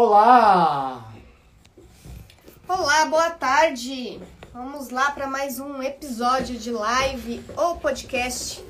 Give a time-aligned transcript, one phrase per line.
[0.00, 1.12] Olá!
[2.68, 4.22] Olá, boa tarde!
[4.52, 8.64] Vamos lá para mais um episódio de live ou podcast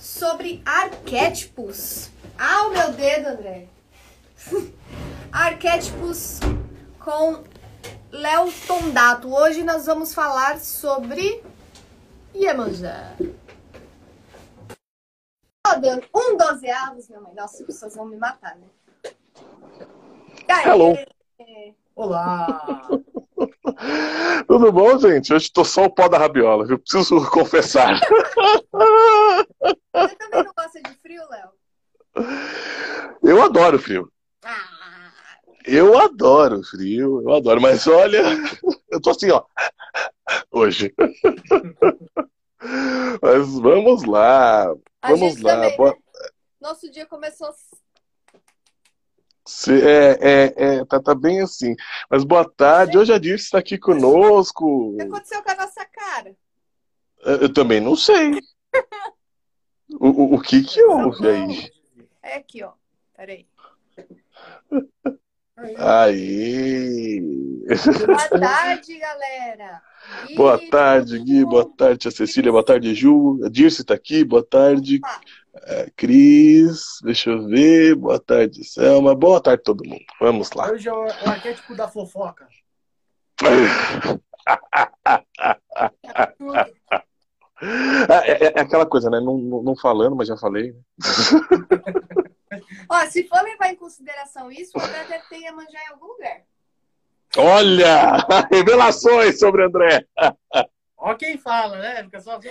[0.00, 2.10] sobre arquétipos.
[2.36, 3.68] Ah, o meu dedo, André!
[5.30, 6.40] arquétipos
[6.98, 7.44] com
[8.10, 9.32] Léo Tondato.
[9.32, 11.40] Hoje nós vamos falar sobre
[12.34, 13.14] Iemanjá.
[15.68, 17.32] Oh, Deus, um dozeavos, minha mãe.
[17.32, 18.66] Nossa, as pessoas vão me matar, né?
[20.48, 20.64] Aê!
[20.64, 20.96] Hello.
[21.96, 22.88] Olá!
[24.46, 25.32] Tudo bom, gente?
[25.32, 26.78] Hoje tô só o pó da rabiola, viu?
[26.78, 27.98] Preciso confessar.
[29.94, 31.50] Você também não gosta de frio, Léo?
[33.22, 34.10] Eu adoro frio.
[34.44, 35.12] Ah,
[35.64, 37.60] Eu adoro frio, eu adoro.
[37.60, 38.22] Mas olha,
[38.90, 39.44] eu tô assim, ó.
[40.50, 40.94] Hoje.
[43.22, 44.66] Mas vamos lá.
[45.02, 45.54] Vamos lá.
[45.62, 45.96] também, Boa- né?
[46.60, 47.48] Nosso dia começou
[49.68, 51.74] É, é, é, tá, tá bem assim.
[52.10, 52.96] Mas boa tarde.
[52.96, 54.92] Hoje a Dirce está aqui conosco.
[54.92, 56.34] O que aconteceu com a nossa cara?
[57.24, 58.40] Eu eu também não sei.
[60.00, 61.70] O, o, o que que houve aí?
[62.22, 62.72] É aqui, ó.
[63.14, 63.46] Peraí.
[65.76, 67.20] Aí.
[68.06, 69.82] Boa tarde, galera.
[70.26, 71.44] Gui, Boa tarde, Gui.
[71.44, 72.50] Boa tarde, tia Cecília.
[72.50, 73.40] Boa tarde, Ju.
[73.44, 74.24] A Dirce tá aqui.
[74.24, 75.20] Boa tarde, Opa.
[75.62, 76.98] É, Cris.
[77.02, 77.94] Deixa eu ver.
[77.94, 79.14] Boa tarde, Selma.
[79.14, 80.04] Boa tarde, todo mundo.
[80.20, 80.70] Vamos lá.
[80.70, 82.46] Hoje é o, o arquétipo da fofoca.
[88.26, 89.20] É, é- é aquela coisa, né?
[89.20, 90.72] Não, não não falando, mas já falei.
[90.72, 90.78] né?
[92.90, 96.42] Ó, se for levar em consideração isso, o André deve ter Iemanjá em algum lugar.
[97.36, 98.16] Olha!
[98.52, 100.06] Revelações sobre André.
[100.96, 102.04] Ó quem fala, né?
[102.04, 102.38] Fica só...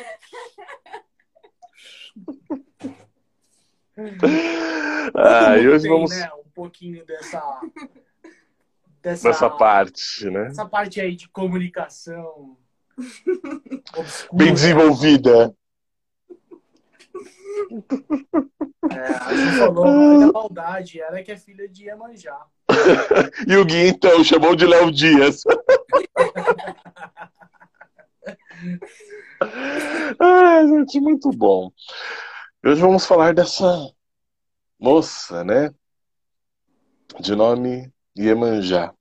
[5.16, 7.62] Ah, e hoje tem, vamos né, um pouquinho dessa...
[9.02, 10.48] Dessa, nessa parte, né?
[10.48, 12.58] Essa parte aí de comunicação
[13.98, 14.46] obscura.
[14.46, 15.54] Bem desenvolvida.
[18.92, 21.02] É, a gente falou da maldade.
[21.02, 22.40] Ela é que é filha de Iemanjá.
[23.48, 25.44] E o Gui, então, chamou de Léo Dias.
[30.20, 31.72] Ai, gente, muito bom.
[32.66, 33.92] Hoje vamos falar dessa
[34.80, 35.70] moça, né?
[37.20, 38.94] De nome Iemanjá.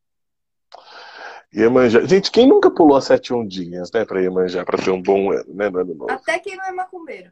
[1.55, 2.05] Iemanjá.
[2.05, 4.05] Gente, quem nunca pulou as sete ondinhas, né?
[4.05, 5.71] Pra Iemanjá, pra ter um bom ano, né?
[5.71, 6.11] No ano novo.
[6.11, 7.31] Até quem não é macumbeiro.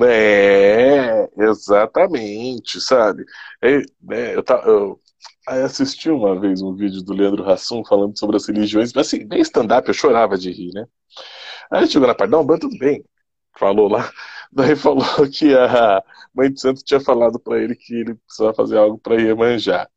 [0.00, 3.24] É, exatamente, sabe?
[3.60, 5.00] É, né, eu, eu
[5.48, 9.26] aí assisti uma vez um vídeo do Leandro Hassum falando sobre as religiões, mas assim,
[9.26, 10.86] bem stand-up, eu chorava de rir, né?
[11.68, 13.04] Aí chegou na parte, não, mas tudo bem.
[13.58, 14.08] Falou lá,
[14.52, 16.02] daí falou que a
[16.34, 19.88] mãe de santo tinha falado pra ele que ele precisava fazer algo pra Iemanjá.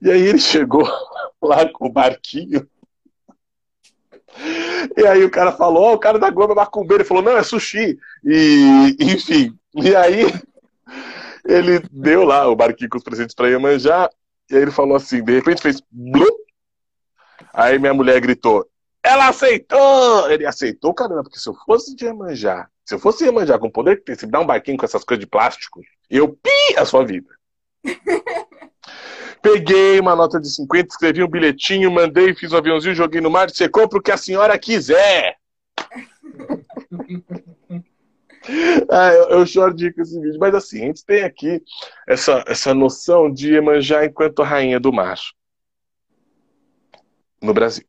[0.00, 0.88] E aí ele chegou
[1.42, 2.66] lá com o barquinho.
[4.96, 7.02] E aí o cara falou, ó, o cara da Globo é macumbeiro.
[7.02, 7.98] Ele falou, não, é sushi.
[8.24, 10.22] E, enfim, e aí
[11.44, 14.08] ele deu lá o barquinho com os presentes pra Iemanjá.
[14.50, 16.26] E aí ele falou assim, de repente fez blum.
[17.52, 18.68] Aí minha mulher gritou,
[19.02, 20.30] ela aceitou!
[20.30, 23.70] Ele aceitou, caramba, porque se eu fosse de Iemanjá, se eu fosse Iemanjá com o
[23.70, 26.74] poder que tem, se me dar um barquinho com essas coisas de plástico, eu pi
[26.74, 27.28] a sua vida.
[29.42, 33.50] Peguei uma nota de 50, escrevi um bilhetinho, mandei, fiz um aviãozinho, joguei no mar,
[33.50, 35.36] você compra o que a senhora quiser.
[38.90, 40.38] Ah, eu, eu choro de com esse vídeo.
[40.40, 41.62] Mas assim, a gente tem aqui
[42.06, 45.18] essa, essa noção de Iemanjá enquanto rainha do mar.
[47.42, 47.84] No Brasil.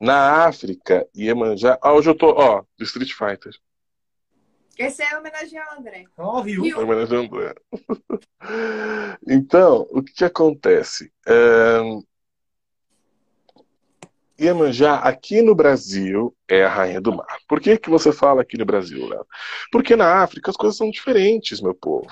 [0.00, 1.78] Na África, Iemanjá.
[1.82, 3.52] Ah, hoje eu tô, ó, do Street Fighter.
[4.78, 6.04] Esse é homenagem ao André.
[6.16, 6.62] Ó, viu?
[6.62, 6.78] Viu?
[6.80, 7.54] Homenageando André.
[9.26, 11.12] Então, o que, que acontece?
[14.40, 17.38] Iemanjá, aqui no Brasil, é a rainha do mar.
[17.48, 19.26] Por que, que você fala aqui no Brasil, Léo?
[19.72, 22.06] Porque na África as coisas são diferentes, meu povo.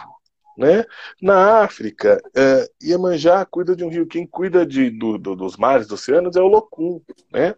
[0.59, 0.85] Né?
[1.23, 4.06] Na África, é, Iemanjá cuida de um rio.
[4.09, 7.00] Quem cuida de, do- do- dos mares, dos oceanos, é o Locum.
[7.31, 7.55] Né?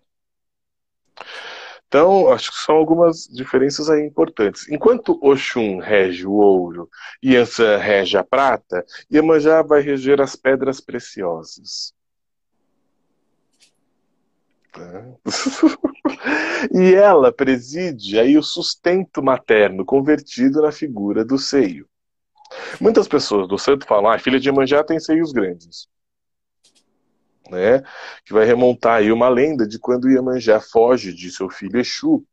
[1.88, 4.69] Então, acho que são algumas diferenças aí importantes.
[4.69, 6.88] Enquanto Oxum rege o ouro
[7.23, 11.94] e Ansan rege a prata, Iemanjá vai reger as pedras preciosas.
[16.75, 21.88] E ela preside aí o sustento materno convertido na figura do seio.
[22.81, 25.87] Muitas pessoas do santo falam, ah, filha de Iemanjá tem seios grandes.
[27.50, 27.83] Né?
[28.25, 32.25] Que vai remontar aí uma lenda de quando Iemanjá foge de seu filho Exu.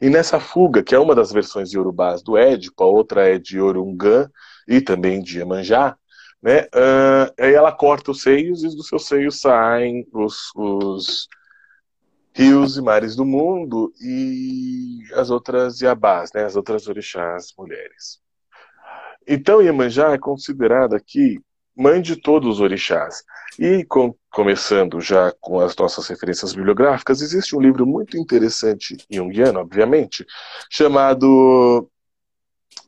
[0.00, 3.60] E nessa fuga, que é uma das versões iorubás do Édipo, a outra é de
[3.60, 4.30] Orungan
[4.68, 5.96] e também de Iemanjá,
[6.42, 6.62] Né?
[6.64, 11.28] Uh, aí ela corta os seios e dos seus seios saem os, os
[12.36, 16.44] rios e mares do mundo e as outras Yabás, né?
[16.44, 18.20] as outras orixás mulheres.
[19.26, 21.40] Então Iemanjá é considerada aqui
[21.76, 23.22] mãe de todos os orixás.
[23.58, 29.60] E com, começando já com as nossas referências bibliográficas, existe um livro muito interessante, junguiano,
[29.60, 30.26] obviamente,
[30.70, 31.88] chamado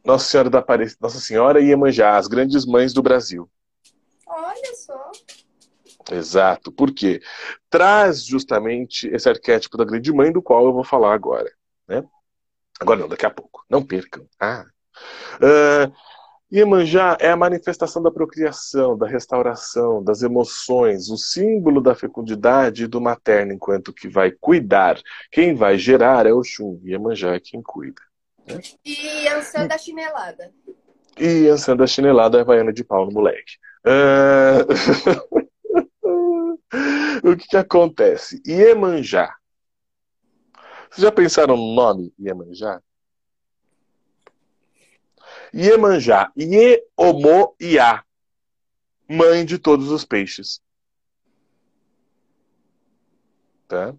[0.05, 0.95] Nossa Senhora da Apare...
[1.01, 3.49] Nossa Senhora e Iemanjá, as grandes mães do Brasil.
[4.27, 5.11] Olha só.
[6.11, 7.21] Exato, porque
[7.69, 11.51] traz justamente esse arquétipo da grande mãe do qual eu vou falar agora,
[11.87, 12.03] né?
[12.81, 13.65] Agora não, daqui a pouco.
[13.69, 14.27] Não percam.
[14.41, 14.65] Ah.
[15.37, 15.93] Uh,
[16.51, 22.87] Iemanjá é a manifestação da procriação, da restauração, das emoções, o símbolo da fecundidade e
[22.87, 24.99] do materno, enquanto que vai cuidar.
[25.31, 26.81] Quem vai gerar é o Xum.
[26.83, 28.01] Iemanjá é quem cuida.
[28.47, 28.61] Né?
[28.83, 30.51] E Ansan da chinelada.
[31.19, 33.59] E Ansan da chinelada é vaiana de pau no moleque.
[33.85, 34.65] Uh...
[37.31, 38.41] o que, que acontece?
[38.47, 39.35] Iemanjá.
[40.91, 42.81] Vocês já pensaram no nome Iemanjá?
[45.55, 48.03] Iemanjá, Ieomo Iá,
[49.09, 50.61] mãe de todos os peixes.
[53.67, 53.95] Tá?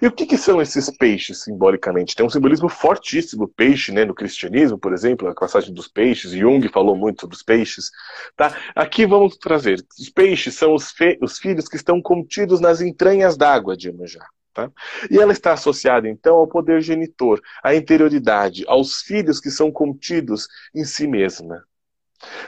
[0.00, 2.14] E o que, que, são esses peixes, simbolicamente?
[2.14, 6.68] Tem um simbolismo fortíssimo, peixe, né, no cristianismo, por exemplo, a passagem dos peixes, Jung
[6.68, 7.90] falou muito sobre os peixes.
[8.36, 8.54] Tá?
[8.74, 10.92] Aqui vamos trazer, os peixes são os,
[11.22, 14.26] os filhos que estão contidos nas entranhas d'água de Iemanjá.
[14.56, 14.72] Tá?
[15.10, 20.48] E ela está associada, então, ao poder genitor, à interioridade, aos filhos que são contidos
[20.74, 21.62] em si mesma,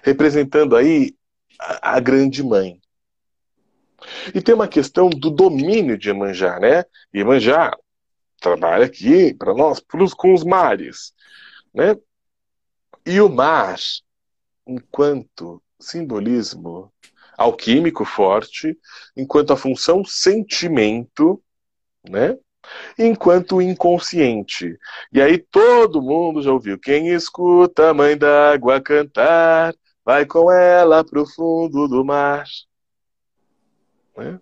[0.02, 1.14] representando aí
[1.60, 2.80] a, a grande mãe.
[4.34, 6.82] E tem uma questão do domínio de Iemanjá, né?
[7.14, 7.76] Iemanjá
[8.40, 9.78] trabalha aqui para nós
[10.16, 11.12] com os mares,
[11.74, 11.94] né?
[13.04, 13.76] E o mar,
[14.66, 16.90] enquanto simbolismo
[17.36, 18.78] alquímico forte,
[19.14, 21.42] enquanto a função sentimento
[22.08, 22.36] né?
[22.98, 24.78] Enquanto inconsciente.
[25.12, 26.78] E aí todo mundo já ouviu.
[26.78, 29.74] Quem escuta a mãe d'água cantar,
[30.04, 32.44] vai com ela pro fundo do mar.
[34.16, 34.40] Né?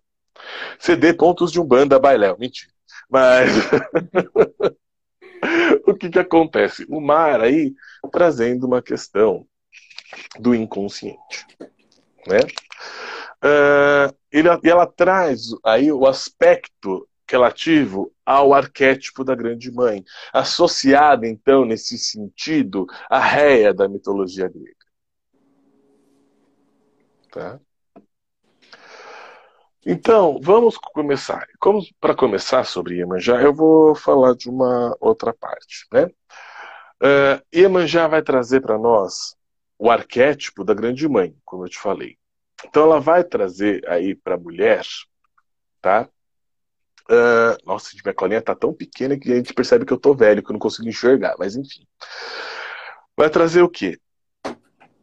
[0.78, 2.36] CD pontos de um banda bailéu.
[2.38, 2.70] Mentira.
[3.08, 3.52] Mas
[5.86, 6.84] o que, que acontece?
[6.88, 7.74] O mar aí
[8.10, 9.46] trazendo uma questão
[10.38, 11.46] do inconsciente.
[12.26, 12.38] Né?
[13.42, 21.64] Uh, ele, ela traz aí o aspecto relativo ao arquétipo da grande mãe, associada então
[21.64, 24.74] nesse sentido à réia da mitologia grega.
[27.30, 27.60] Tá?
[29.88, 31.46] Então, vamos começar.
[31.60, 36.06] Como para começar sobre Iemanjá, eu vou falar de uma outra parte, né?
[37.00, 39.36] Uh, Iemanjá vai trazer para nós
[39.78, 42.18] o arquétipo da grande mãe, como eu te falei.
[42.64, 44.84] Então, ela vai trazer aí para a mulher,
[45.80, 46.08] tá?
[47.08, 50.42] Uh, nossa, minha colinha tá tão pequena que a gente percebe que eu tô velho,
[50.42, 51.86] que eu não consigo enxergar, mas enfim.
[53.16, 53.98] Vai trazer o quê?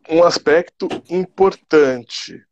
[0.10, 2.44] Um aspecto importante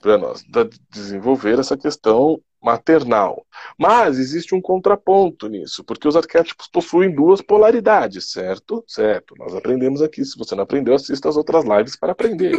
[0.00, 0.44] para nós
[0.90, 3.46] desenvolver essa questão maternal.
[3.78, 8.84] Mas existe um contraponto nisso, porque os arquétipos possuem duas polaridades, certo?
[8.86, 9.34] Certo.
[9.38, 10.24] Nós aprendemos aqui.
[10.24, 12.58] Se você não aprendeu, assista as outras lives para aprender.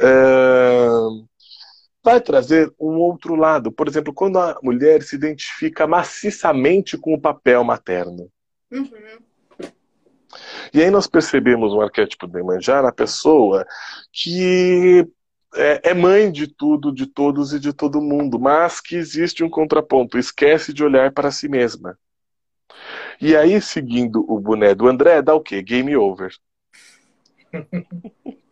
[0.00, 0.86] é
[2.02, 3.70] vai trazer um outro lado.
[3.70, 8.28] Por exemplo, quando a mulher se identifica maciçamente com o papel materno.
[8.70, 9.18] Uhum.
[10.72, 13.66] E aí nós percebemos um arquétipo de manjar na pessoa
[14.10, 15.06] que
[15.54, 19.50] é, é, mãe de tudo, de todos e de todo mundo, mas que existe um
[19.50, 21.98] contraponto, esquece de olhar para si mesma.
[23.20, 25.62] E aí, seguindo o boné do André, dá o quê?
[25.62, 26.34] Game over.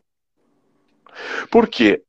[1.50, 2.04] Por quê?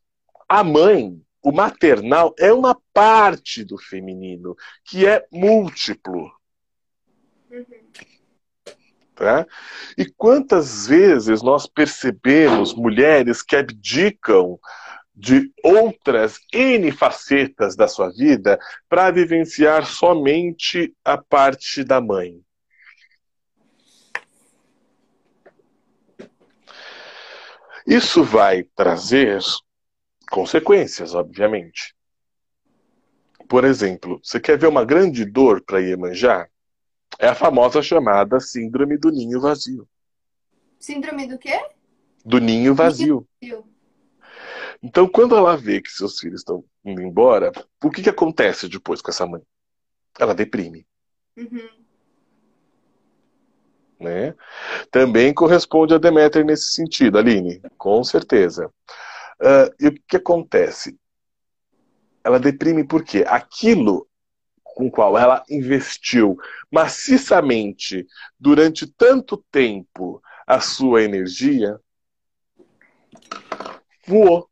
[0.47, 4.55] A mãe o maternal é uma parte do feminino
[4.85, 6.31] que é múltiplo.
[9.15, 9.45] Tá?
[9.97, 14.59] E quantas vezes nós percebemos mulheres que abdicam
[15.13, 22.41] de outras N facetas da sua vida para vivenciar somente a parte da mãe?
[27.85, 29.41] Isso vai trazer
[30.31, 31.93] consequências, obviamente.
[33.47, 36.47] Por exemplo, você quer ver uma grande dor para Iemanjá?
[37.19, 39.87] É a famosa chamada síndrome do ninho vazio.
[40.79, 41.61] Síndrome do quê?
[42.25, 43.27] Do ninho vazio.
[44.81, 47.51] Então, quando ela vê que seus filhos estão indo embora,
[47.83, 49.41] o que, que acontece depois com essa mãe?
[50.17, 50.87] Ela deprime.
[51.37, 51.69] Uhum.
[53.99, 54.33] Né?
[54.89, 58.71] Também corresponde a Deméter nesse sentido, Aline, com certeza.
[59.41, 60.95] Uh, e o que acontece?
[62.23, 64.07] Ela deprime porque aquilo
[64.63, 66.37] com o qual ela investiu
[66.71, 68.07] maciçamente
[68.39, 71.79] durante tanto tempo a sua energia
[74.05, 74.47] voou.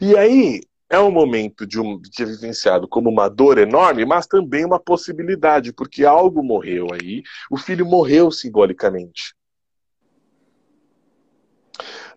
[0.00, 4.64] E aí, é um momento de, um, de vivenciado como uma dor enorme, mas também
[4.64, 9.34] uma possibilidade, porque algo morreu aí, o filho morreu simbolicamente.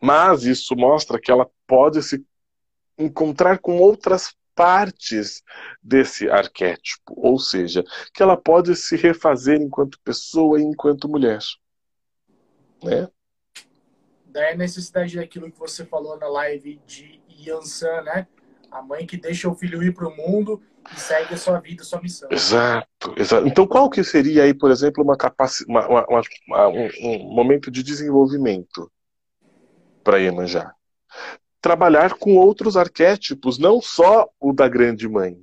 [0.01, 2.23] Mas isso mostra que ela pode se
[2.97, 5.43] encontrar com outras partes
[5.83, 11.39] desse arquétipo, ou seja, que ela pode se refazer enquanto pessoa e enquanto mulher.
[12.83, 13.07] Né?
[14.25, 18.27] Daí a necessidade daquilo que você falou na live de Yansan, né?
[18.71, 20.61] A mãe que deixa o filho ir para o mundo
[20.95, 22.29] e segue a sua vida, a sua missão.
[22.31, 23.47] Exato, exato.
[23.47, 26.05] Então, qual que seria aí, por exemplo, uma capaci uma, uma,
[26.47, 28.91] uma, um, um, momento de desenvolvimento
[30.07, 30.73] para Iemanjá?
[31.59, 35.37] Trabalhar com outros arquétipos, não só o da grande mãe.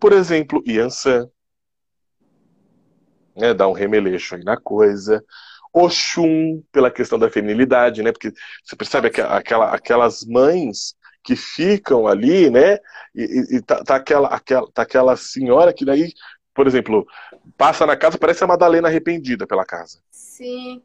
[0.00, 1.28] Por exemplo, Yansan,
[3.36, 5.22] né, dá um remeleixo aí na coisa.
[5.70, 8.10] Oxum, pela questão da feminilidade, né?
[8.10, 8.32] Porque
[8.64, 12.78] você percebe que aquela, aquelas mães que ficam ali, né?
[13.14, 16.14] E, e tá, tá, aquela, aquela, tá aquela senhora que daí,
[16.54, 17.06] por exemplo,
[17.54, 20.00] passa na casa, parece a Madalena arrependida pela casa.
[20.10, 20.82] Sim.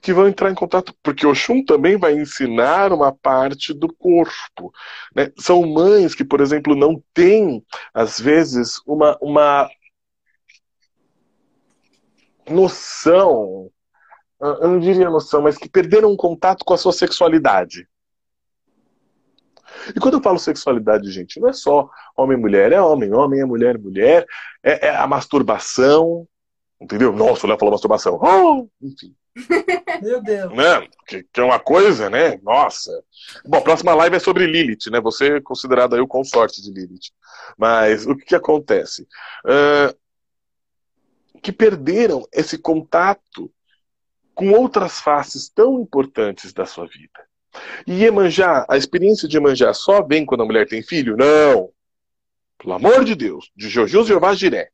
[0.00, 4.72] Que vão entrar em contato, porque o Oxum também vai ensinar uma parte do corpo.
[5.14, 5.30] Né?
[5.38, 9.68] São mães que, por exemplo, não têm, às vezes, uma, uma
[12.48, 13.70] noção
[14.40, 17.88] eu não diria noção, mas que perderam um contato com a sua sexualidade.
[19.94, 23.40] E quando eu falo sexualidade, gente, não é só homem e mulher, é homem, homem,
[23.40, 24.26] é mulher, mulher,
[24.62, 26.26] é, é a masturbação,
[26.80, 27.12] entendeu?
[27.12, 28.18] Nossa, o Léo falou masturbação.
[28.22, 28.68] Oh!
[28.80, 29.14] Enfim.
[30.02, 30.52] Meu Deus.
[30.52, 30.88] Né?
[31.06, 32.38] Que, que, é uma coisa, né?
[32.42, 32.90] Nossa.
[33.44, 35.00] Bom, a próxima live é sobre Lilith, né?
[35.00, 37.10] Você é considerado aí o consorte de Lilith.
[37.56, 39.06] Mas o que, que acontece?
[39.44, 39.96] Uh,
[41.40, 43.50] que perderam esse contato
[44.34, 47.26] com outras faces tão importantes da sua vida.
[47.86, 51.16] E Iemanjá, a experiência de Iemanjá só vem quando a mulher tem filho?
[51.16, 51.70] Não.
[52.58, 54.70] Pelo amor de Deus, de Jojú Jeová Jiré.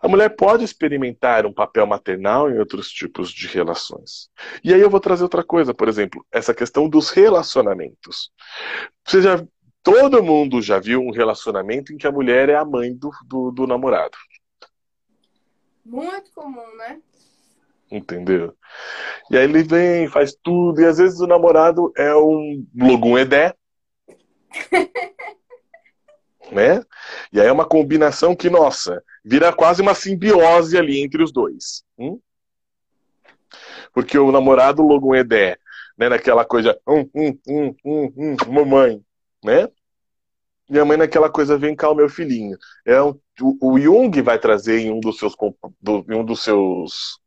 [0.00, 4.30] A mulher pode experimentar um papel maternal em outros tipos de relações.
[4.62, 8.30] E aí eu vou trazer outra coisa, por exemplo, essa questão dos relacionamentos.
[9.04, 9.44] Você já,
[9.82, 13.50] todo mundo já viu um relacionamento em que a mulher é a mãe do, do,
[13.50, 14.16] do namorado.
[15.84, 17.00] Muito comum, né?
[17.90, 18.54] Entendeu?
[19.30, 23.54] E aí ele vem, faz tudo, e às vezes o namorado é um Logum Edé.
[26.52, 26.82] né?
[27.32, 31.84] E aí é uma combinação que, nossa, vira quase uma simbiose ali entre os dois.
[31.98, 32.18] Hum?
[33.92, 35.58] Porque o namorado Logum Edé,
[35.96, 39.02] né, naquela coisa, hum, hum, hum, hum, hum, mamãe,
[39.44, 39.68] né?
[40.68, 42.56] Minha mãe naquela coisa, vem cá o meu filhinho.
[42.84, 45.34] É um, o, o Jung vai trazer em um dos seus,
[45.80, 47.18] do, em um dos seus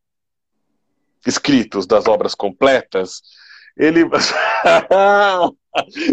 [1.26, 3.22] escritos das obras completas,
[3.78, 4.02] ele.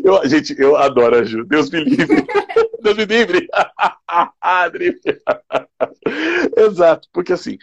[0.04, 1.44] eu, gente, eu adoro a Ju.
[1.44, 2.26] Deus me livre.
[2.80, 3.48] Deus me livre.
[6.56, 7.58] Exato, porque assim,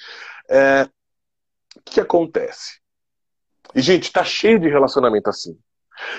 [0.49, 0.87] é...
[1.75, 2.79] o que acontece?
[3.73, 5.57] E, gente, tá cheio de relacionamento assim.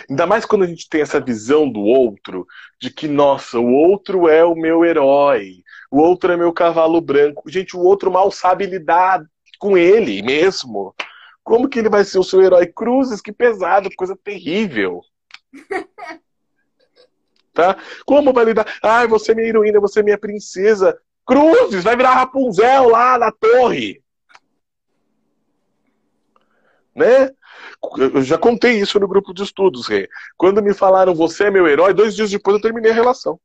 [0.08, 2.46] Ainda mais quando a gente tem essa visão do outro,
[2.80, 7.50] de que, nossa, o outro é o meu herói, o outro é meu cavalo branco.
[7.50, 9.22] Gente, o outro mal sabe lidar
[9.58, 10.94] com ele mesmo.
[11.42, 12.66] Como que ele vai ser o seu herói?
[12.66, 15.00] Cruzes, que pesado, coisa terrível.
[17.56, 17.76] tá?
[18.04, 18.66] Como vai lidar?
[18.82, 20.96] Ai, você é minha heroína, você é minha princesa.
[21.26, 24.00] Cruzes, vai virar Rapunzel lá na torre.
[26.94, 27.30] Né?
[27.98, 30.08] Eu já contei isso no grupo de estudos, Rê.
[30.36, 33.40] Quando me falaram você é meu herói, dois dias depois eu terminei a relação.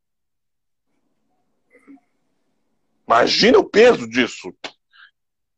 [3.07, 4.53] Imagina o peso disso.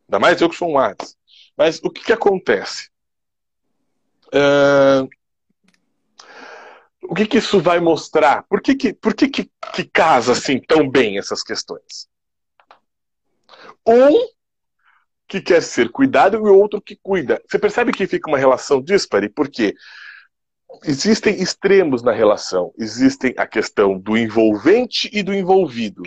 [0.08, 1.16] Ainda mais eu que sou um Hades.
[1.58, 2.90] Mas o que, que acontece?
[7.14, 8.42] O que, que isso vai mostrar?
[8.50, 12.10] Por que, que, por que, que, que casa assim tão bem essas questões?
[13.88, 14.30] Um
[15.28, 17.40] que quer ser cuidado e o outro que cuida.
[17.48, 19.30] Você percebe que fica uma relação díspare?
[19.30, 19.76] Porque
[20.86, 22.74] existem extremos na relação.
[22.80, 26.02] Existem a questão do envolvente e do envolvido.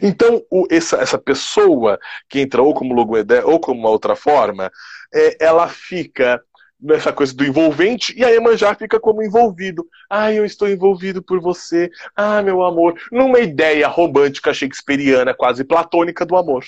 [0.00, 1.98] Então, o, essa, essa pessoa
[2.28, 4.70] que entra ou como logoedé ou como uma outra forma,
[5.12, 6.40] é, ela fica
[6.78, 9.88] nessa coisa do envolvente, e a Iemanjá fica como envolvido.
[10.10, 11.90] Ah, eu estou envolvido por você.
[12.14, 13.00] Ah, meu amor.
[13.10, 16.64] Numa ideia romântica shakespeariana, quase platônica do amor.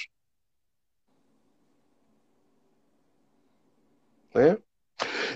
[4.35, 4.57] Né?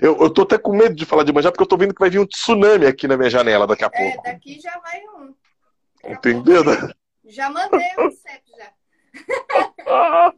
[0.01, 1.99] Eu, eu tô até com medo de falar de Iemanjá, porque eu tô vendo que
[1.99, 4.27] vai vir um tsunami aqui na minha janela daqui a é, pouco.
[4.27, 5.33] É, daqui já vai um.
[6.05, 6.63] Entendeu?
[7.25, 8.73] Já mandei um CEP já.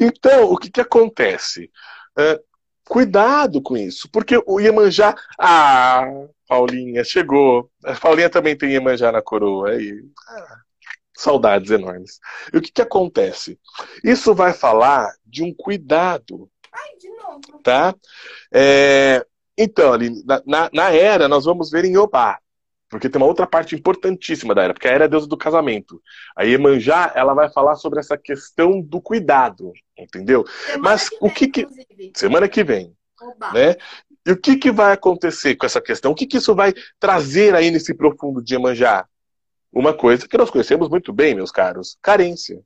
[0.00, 1.70] então, o que, que acontece?
[2.18, 2.40] É,
[2.88, 5.14] cuidado com isso, porque o Iemanjá.
[5.38, 6.04] Ah,
[6.46, 7.70] Paulinha, chegou.
[7.84, 9.70] A Paulinha também tem Iemanjá na coroa.
[9.70, 10.56] Aí, ah,
[11.16, 12.18] saudades enormes.
[12.52, 13.58] E o que, que acontece?
[14.04, 16.50] Isso vai falar de um cuidado.
[16.72, 17.62] Ai, de novo.
[17.62, 17.94] Tá?
[18.52, 19.24] É,
[19.56, 20.10] então, ali,
[20.46, 22.38] na, na era, nós vamos ver em Obá.
[22.92, 25.34] Porque tem uma outra parte importantíssima da era, porque a era é a deusa do
[25.34, 25.98] casamento.
[26.36, 30.44] A Iemanjá, ela vai falar sobre essa questão do cuidado, entendeu?
[30.46, 31.60] Semana Mas que o que que...
[31.62, 32.12] Inclusive.
[32.14, 32.94] Semana que vem.
[33.18, 33.50] Oba.
[33.54, 33.76] Né?
[34.26, 36.12] E o que, que vai acontecer com essa questão?
[36.12, 39.06] O que, que isso vai trazer aí nesse profundo de Iemanjá?
[39.72, 42.60] Uma coisa que nós conhecemos muito bem, meus caros: carência.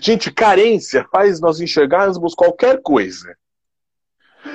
[0.00, 3.36] Gente, carência faz nós enxergarmos qualquer coisa.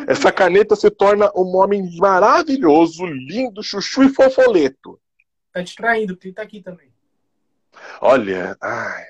[0.07, 4.99] Essa caneta se torna um homem maravilhoso, lindo, chuchu e fofoleto.
[5.51, 6.91] Tá te traindo, porque ele tá aqui também.
[8.01, 9.05] Olha, ai,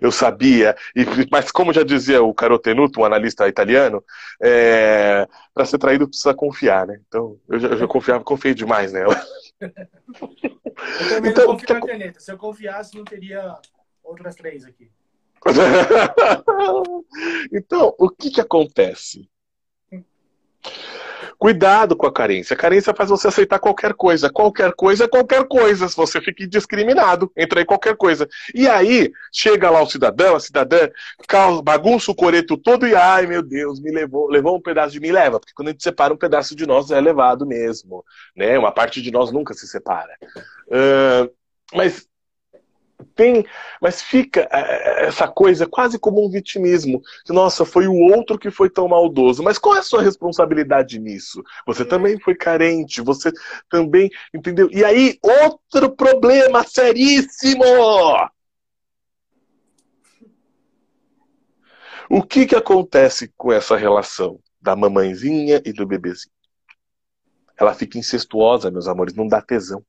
[0.00, 4.04] eu sabia, e, mas como já dizia o Carotenuto, um analista italiano,
[4.42, 7.00] é, para ser traído precisa confiar, né?
[7.06, 9.20] Então, eu já, eu já confiava, confiei demais nela.
[9.60, 12.20] eu também então, não confio na caneta.
[12.20, 13.56] Se eu confiasse, não teria
[14.02, 14.90] outras três aqui.
[17.52, 19.28] então, o que que acontece?
[21.38, 22.54] Cuidado com a carência.
[22.54, 24.30] A carência faz você aceitar qualquer coisa.
[24.30, 25.88] Qualquer coisa é qualquer coisa.
[25.88, 28.28] Se você fica indiscriminado, entra em qualquer coisa.
[28.54, 30.90] E aí, chega lá o cidadão, a cidadã,
[31.64, 35.12] bagunça o coreto todo e, ai meu Deus, me levou, levou um pedaço de mim,
[35.12, 35.40] leva.
[35.40, 38.04] Porque quando a gente separa, um pedaço de nós é levado mesmo.
[38.36, 38.58] Né?
[38.58, 40.14] Uma parte de nós nunca se separa.
[40.68, 41.30] Uh,
[41.72, 42.09] mas
[43.14, 43.44] tem,
[43.80, 47.00] mas fica é, é, essa coisa quase como um vitimismo.
[47.28, 49.42] Nossa, foi o outro que foi tão maldoso.
[49.42, 51.42] Mas qual é a sua responsabilidade nisso?
[51.66, 53.32] Você também foi carente, você
[53.68, 54.68] também, entendeu?
[54.70, 57.64] E aí, outro problema seríssimo!
[62.08, 66.34] O que que acontece com essa relação da mamãezinha e do bebezinho?
[67.56, 69.84] Ela fica incestuosa, meus amores, não dá tesão.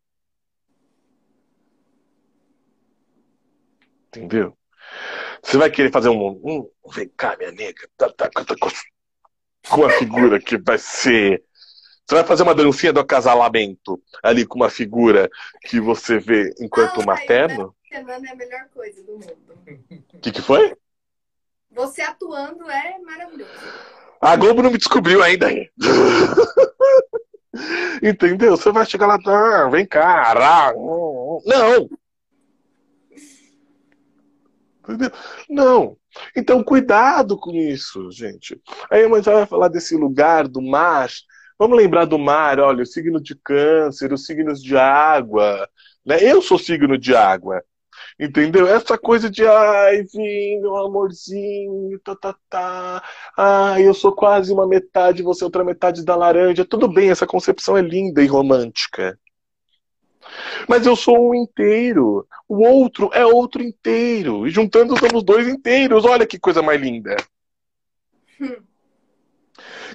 [4.13, 4.57] Entendeu?
[5.41, 6.41] Você vai querer fazer um.
[6.43, 7.87] um vem cá, minha nega.
[7.97, 8.55] Tá, tá, tá,
[9.69, 11.43] com uma figura que vai ser.
[12.05, 15.29] Você vai fazer uma dancinha do acasalamento ali com uma figura
[15.61, 17.73] que você vê enquanto Não, materno?
[17.87, 19.37] Fernando é a melhor coisa do mundo.
[20.13, 20.75] O que, que foi?
[21.71, 23.51] Você atuando é maravilhoso.
[24.19, 25.47] A Globo não me descobriu ainda.
[28.03, 28.57] Entendeu?
[28.57, 30.33] Você vai chegar lá, ah, vem cá.
[31.45, 31.89] Não!
[34.83, 35.11] Entendeu?
[35.49, 35.97] Não.
[36.35, 38.59] Então, cuidado com isso, gente.
[38.89, 41.09] Aí a mãe vai falar desse lugar, do mar.
[41.57, 45.69] Vamos lembrar do mar, olha, o signo de câncer, os signos de água.
[46.05, 46.17] Né?
[46.21, 47.63] Eu sou signo de água.
[48.19, 48.67] Entendeu?
[48.67, 50.03] Essa coisa de, ai,
[50.59, 53.03] meu amorzinho, tá, tá, tá.
[53.37, 56.65] Ai, eu sou quase uma metade, você é outra metade da laranja.
[56.65, 59.17] Tudo bem, essa concepção é linda e romântica.
[60.67, 62.27] Mas eu sou um inteiro.
[62.47, 64.47] O outro é outro inteiro.
[64.47, 66.05] E juntando somos dois inteiros.
[66.05, 67.15] Olha que coisa mais linda.
[68.39, 68.55] Hum.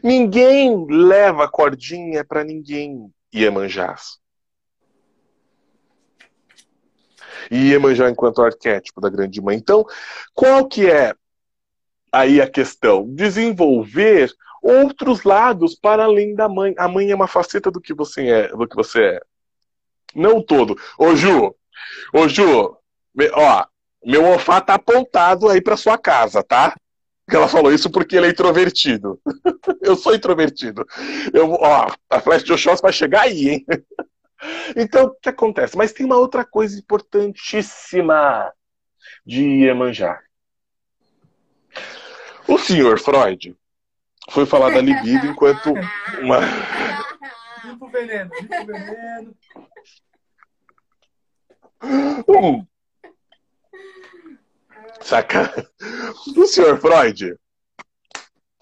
[0.02, 4.18] Ninguém leva cordinha para ninguém, Iemanjás.
[7.50, 9.56] E Iemanjá enquanto arquétipo da grande mãe.
[9.56, 9.84] Então,
[10.34, 11.14] qual que é
[12.12, 13.06] aí a questão?
[13.14, 16.74] Desenvolver outros lados para além da mãe.
[16.76, 19.20] A mãe é uma faceta do que você é, do que você é.
[20.16, 20.76] Não todo.
[20.98, 21.54] Ô, Ju,
[22.12, 22.76] ô, Ju,
[23.34, 23.66] ó,
[24.04, 26.74] meu ofá tá apontado aí pra sua casa, tá?
[27.28, 29.20] Ela falou isso porque ele é introvertido.
[29.82, 30.86] eu sou introvertido.
[31.34, 33.66] Eu, ó, a Flash de Oxóssi vai chegar aí, hein?
[34.76, 35.76] então, o que acontece?
[35.76, 38.52] Mas tem uma outra coisa importantíssima
[39.24, 40.20] de Iemanjá.
[42.46, 43.56] O senhor Freud
[44.30, 45.72] foi falar da libido enquanto
[46.20, 46.38] uma.
[47.66, 49.36] Limpa veneno, limpa veneno.
[55.02, 55.52] Saca?
[56.36, 57.36] O senhor Freud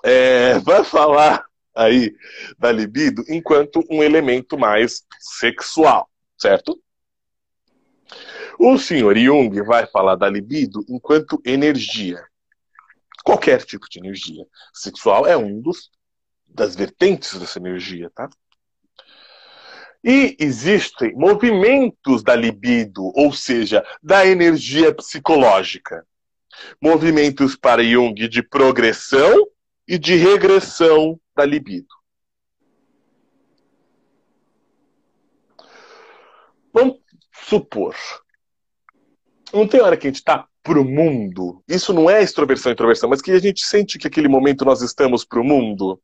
[0.02, 2.16] é, vai falar aí
[2.58, 6.80] da libido enquanto um elemento mais sexual, certo?
[8.58, 12.24] O senhor Jung vai falar da libido enquanto energia.
[13.22, 14.46] qualquer tipo de energia.
[14.72, 15.90] Sexual é um dos
[16.46, 18.30] das vertentes dessa energia, tá?
[20.04, 26.06] E existem movimentos da libido, ou seja, da energia psicológica.
[26.78, 29.48] Movimentos para Jung de progressão
[29.88, 31.88] e de regressão da libido.
[36.70, 36.98] Vamos
[37.32, 37.94] supor.
[39.54, 41.62] Não tem hora que a gente está pro mundo.
[41.66, 44.82] Isso não é extroversão e introversão, mas que a gente sente que aquele momento nós
[44.82, 45.98] estamos pro mundo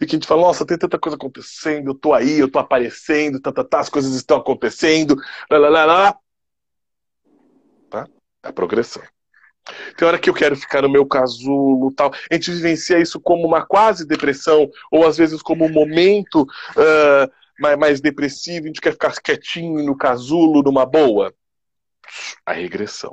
[0.00, 2.58] e que a gente fala, nossa, tem tanta coisa acontecendo, eu tô aí, eu tô
[2.58, 5.16] aparecendo, tá, tá, tá, as coisas estão acontecendo,
[5.50, 6.18] lá, lá, lá, lá.
[7.90, 8.06] Tá?
[8.42, 9.02] É a progressão.
[9.96, 12.10] Tem hora que eu quero ficar no meu casulo tal.
[12.30, 17.30] A gente vivencia isso como uma quase depressão, ou às vezes como um momento uh,
[17.58, 21.34] mais, mais depressivo, a gente quer ficar quietinho no casulo, numa boa.
[22.46, 23.12] A regressão.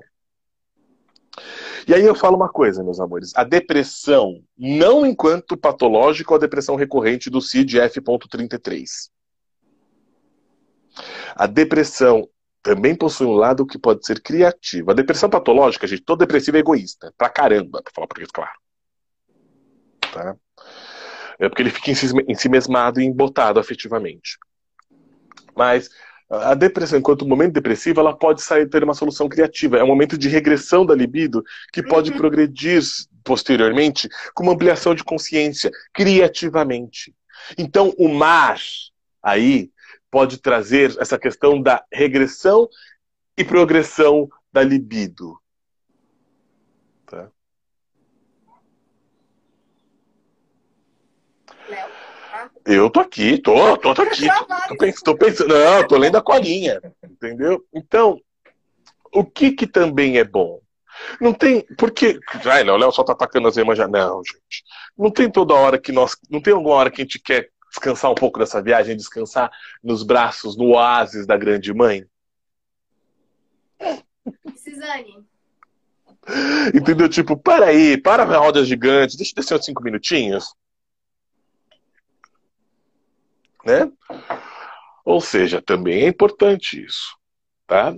[1.88, 3.32] E aí eu falo uma coisa, meus amores.
[3.36, 9.10] A depressão, não enquanto patológico, a depressão recorrente do CID-F.33.
[11.36, 12.28] A depressão
[12.64, 14.90] também possui um lado que pode ser criativo.
[14.90, 17.14] A depressão patológica, gente, todo depressivo é egoísta.
[17.16, 18.58] Pra caramba, pra falar português claro.
[20.12, 20.36] Tá?
[21.38, 24.40] É porque ele fica em si mesmado e embotado afetivamente.
[25.56, 25.90] Mas
[26.30, 29.78] a depressão, enquanto momento depressivo, ela pode sair ter uma solução criativa.
[29.78, 32.18] É um momento de regressão da libido que pode uhum.
[32.18, 32.82] progredir
[33.24, 37.14] posteriormente com uma ampliação de consciência, criativamente.
[37.58, 38.60] Então, o mar
[39.22, 39.72] aí
[40.10, 42.68] pode trazer essa questão da regressão
[43.38, 45.38] e progressão da libido.
[47.06, 47.30] Tá?
[52.66, 54.26] Eu tô aqui, tô, tô, tô aqui.
[54.68, 57.64] Tô, pensando, tô pensando, não, tô lendo a colinha, entendeu?
[57.72, 58.20] Então,
[59.14, 60.60] o que que também é bom?
[61.22, 63.88] Não tem, porque, ai, não, o Léo só tá atacando as irmãs já.
[63.88, 64.64] Não, gente.
[64.98, 68.10] Não tem toda hora que nós, não tem alguma hora que a gente quer descansar
[68.10, 69.52] um pouco dessa viagem, descansar
[69.84, 72.04] nos braços, no oásis da grande mãe?
[74.56, 75.24] Cisane.
[76.74, 77.08] Entendeu?
[77.08, 80.56] Tipo, para aí, para a roda gigante, deixa eu descer uns cinco minutinhos
[83.66, 83.92] né?
[85.04, 87.18] Ou seja, também é importante isso,
[87.68, 87.96] tá?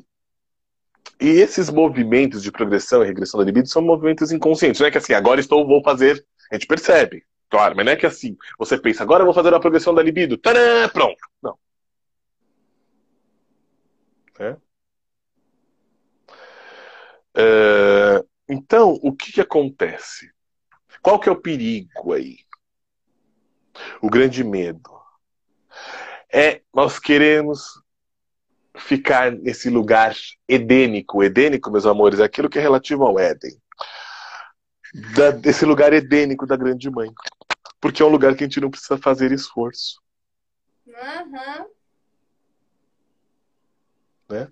[1.19, 4.79] E esses movimentos de progressão e regressão da libido são movimentos inconscientes.
[4.79, 6.23] Não é que assim, agora estou, vou fazer.
[6.51, 9.59] A gente percebe, claro, mas não é que assim, você pensa, agora vou fazer a
[9.59, 10.37] progressão da libido.
[10.37, 11.17] Tadã, pronto.
[11.41, 11.57] Não.
[17.35, 20.31] É, então, o que, que acontece?
[21.01, 22.37] Qual que é o perigo aí?
[24.01, 24.96] O grande medo
[26.37, 27.81] é nós queremos
[28.77, 30.15] ficar nesse lugar
[30.47, 31.23] edênico.
[31.23, 33.59] Edênico, meus amores, é aquilo que é relativo ao Éden.
[35.15, 37.11] Da, desse lugar edênico da grande mãe.
[37.81, 39.99] Porque é um lugar que a gente não precisa fazer esforço.
[40.85, 41.65] Uhum.
[44.29, 44.47] Né?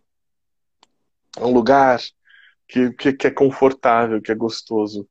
[1.37, 1.99] É um lugar
[2.67, 5.07] que, que, que, é confortável, que é gostoso.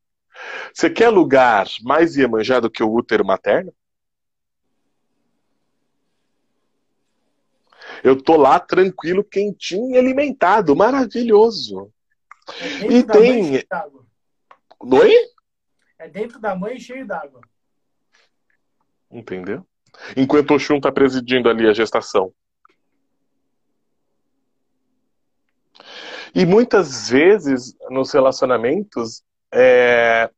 [0.73, 3.73] Você quer lugar mais Iemanjá do que o útero materno?
[8.05, 11.91] Eu tô lá tranquilo, quentinho e alimentado, maravilhoso.
[12.61, 13.65] É e tem.
[14.79, 15.15] Oi?
[15.99, 17.41] É dentro da mãe cheio d'água.
[19.11, 19.67] Entendeu?
[20.15, 22.31] Enquanto o Xun tá presidindo ali a gestação.
[26.35, 30.29] E muitas vezes nos relacionamentos é...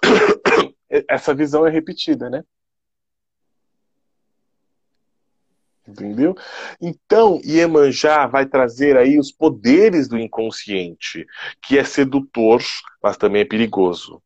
[1.06, 2.42] essa visão é repetida, né?
[5.90, 6.34] Entendeu?
[6.80, 11.26] Então, Iemanjá vai trazer aí os poderes do inconsciente,
[11.62, 12.62] que é sedutor,
[13.02, 14.22] mas também é perigoso.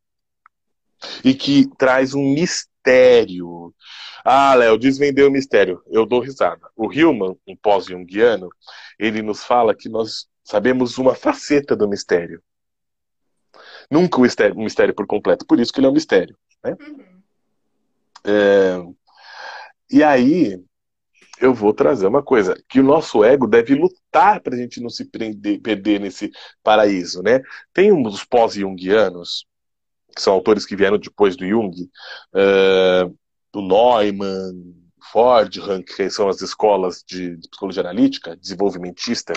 [1.23, 3.73] E que traz um mistério.
[4.23, 5.81] Ah, Léo, desvendeu o mistério.
[5.87, 6.69] Eu dou risada.
[6.75, 8.49] O Hillman, um pós-junguiano,
[8.97, 12.41] ele nos fala que nós sabemos uma faceta do mistério.
[13.89, 15.45] Nunca o mistério, um mistério por completo.
[15.45, 16.37] Por isso que ele é um mistério.
[16.63, 16.75] Né?
[16.79, 17.21] Uhum.
[18.25, 18.95] É...
[19.91, 20.59] E aí,
[21.39, 24.89] eu vou trazer uma coisa, que o nosso ego deve lutar para a gente não
[24.89, 26.31] se prender, perder nesse
[26.63, 27.41] paraíso, né?
[27.73, 29.45] Tem uns pós-jungianos,
[30.15, 31.75] que são autores que vieram depois do Jung,
[32.33, 33.17] uh,
[33.51, 34.75] do Neumann,
[35.11, 39.33] Ford, que são as escolas de, de psicologia analítica, desenvolvimentista,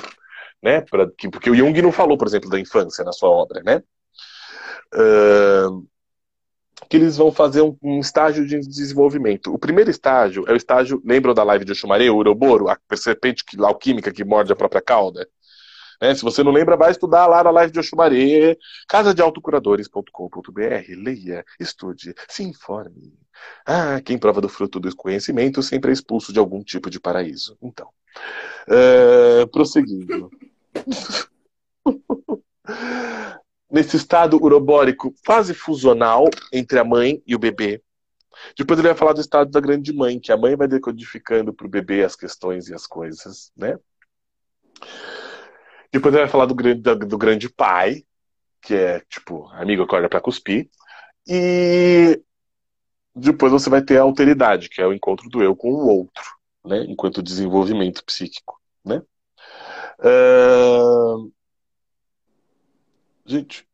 [0.62, 0.80] né?
[0.82, 3.82] Pra, que, porque o Jung não falou, por exemplo, da infância na sua obra, né?
[4.94, 5.86] Uh,
[6.88, 9.52] que eles vão fazer um, um, estágio de desenvolvimento.
[9.52, 13.44] O primeiro estágio é o estágio, lembram da live de Oxumaré, o Uroboro, a serpente
[13.60, 15.28] alquímica que morde a própria cauda?
[16.00, 16.14] Né?
[16.14, 18.56] Se você não lembra, vai estudar lá na live de Oxumaré,
[18.88, 20.94] casadeautocuradores.com.br.
[20.96, 23.12] Leia, estude, se informe.
[23.66, 27.56] Ah, quem prova do fruto do conhecimento sempre é expulso de algum tipo de paraíso.
[27.60, 27.88] Então,
[28.68, 30.30] uh, prosseguindo.
[33.70, 37.82] Nesse estado urobórico quase fusional entre a mãe e o bebê,
[38.56, 41.66] depois ele vai falar do estado da grande mãe, que a mãe vai decodificando para
[41.66, 43.76] o bebê as questões e as coisas, né?
[45.92, 48.04] Depois ele vai falar do grande, do grande pai,
[48.62, 50.68] que é tipo, amigo acorda para cuspir.
[51.26, 52.22] E
[53.14, 56.24] depois você vai ter a alteridade, que é o encontro do eu com o outro,
[56.64, 56.84] né?
[56.88, 59.02] Enquanto desenvolvimento psíquico, né?
[60.00, 61.32] Uh...
[63.28, 63.68] Gente,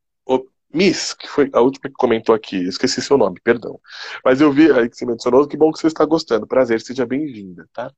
[0.75, 3.81] Miss, que foi a última que comentou aqui, esqueci seu nome, perdão.
[4.25, 6.49] Mas eu vi aí que você mencionou, que bom que você está gostando.
[6.49, 7.93] Prazer, seja bem-vinda, tá?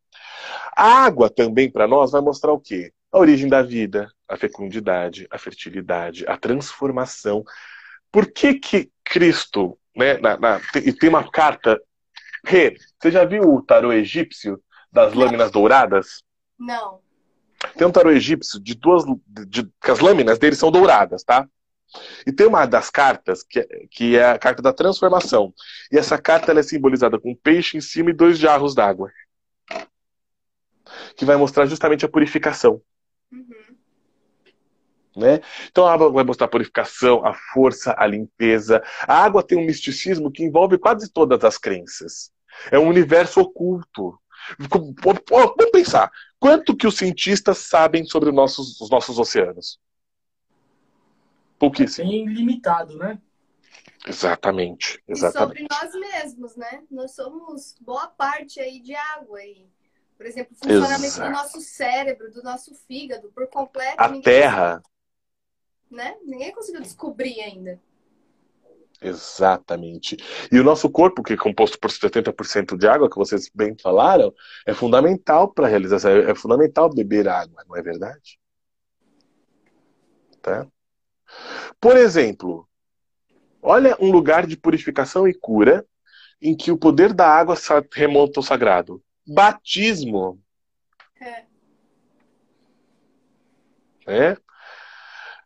[0.76, 2.92] A água também, para nós, vai mostrar o quê?
[3.10, 7.42] A origem da vida, a fecundidade, a fertilidade, a transformação.
[8.12, 11.80] Por que que Cristo, né, na, na, e tem uma carta...
[12.44, 16.22] Rê, você já viu o tarô egípcio das lâminas douradas?
[16.58, 17.00] Não.
[17.76, 19.04] Tem um tarô egípcio de duas...
[19.26, 21.46] De, de, que as lâminas dele são douradas, tá?
[22.26, 25.54] E tem uma das cartas que é, que é a carta da transformação.
[25.90, 29.10] E essa carta é simbolizada com um peixe em cima e dois jarros d'água.
[31.16, 32.80] Que vai mostrar justamente a purificação.
[33.32, 33.76] Uhum.
[35.16, 35.40] Né?
[35.70, 38.82] Então a água vai mostrar a purificação, a força, a limpeza.
[39.08, 42.30] A água tem um misticismo que envolve quase todas as crenças.
[42.70, 44.18] É um universo oculto.
[44.58, 46.10] Vamos pensar.
[46.38, 49.80] Quanto que os cientistas sabem sobre os nossos, os nossos oceanos?
[51.58, 52.08] Pouquíssimo.
[52.08, 53.18] Bem limitado, né?
[54.06, 55.62] Exatamente, exatamente.
[55.62, 56.84] E sobre nós mesmos, né?
[56.90, 59.66] Nós somos boa parte aí de água aí.
[60.16, 61.30] Por exemplo, o funcionamento Exato.
[61.30, 63.96] do nosso cérebro, do nosso fígado, por completo.
[63.98, 64.82] A terra.
[65.90, 66.16] Né?
[66.24, 67.80] Ninguém conseguiu descobrir ainda.
[69.06, 70.16] Exatamente.
[70.50, 74.34] E o nosso corpo, que é composto por 70% de água, que vocês bem falaram,
[74.66, 76.10] é fundamental para a realização.
[76.10, 78.38] É fundamental beber água, não é verdade?
[80.42, 80.66] Tá?
[81.80, 82.68] Por exemplo,
[83.62, 85.86] olha um lugar de purificação e cura
[86.42, 87.54] em que o poder da água
[87.92, 89.02] remonta ao sagrado.
[89.26, 90.40] Batismo.
[91.20, 91.44] É.
[94.06, 94.36] é?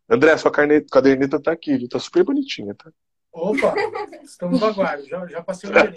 [0.08, 2.90] André, sua caderneta está aqui, está super bonitinha, tá?
[3.32, 3.74] Opa,
[4.22, 5.94] estamos no aguardo, já, já passei o amanhã,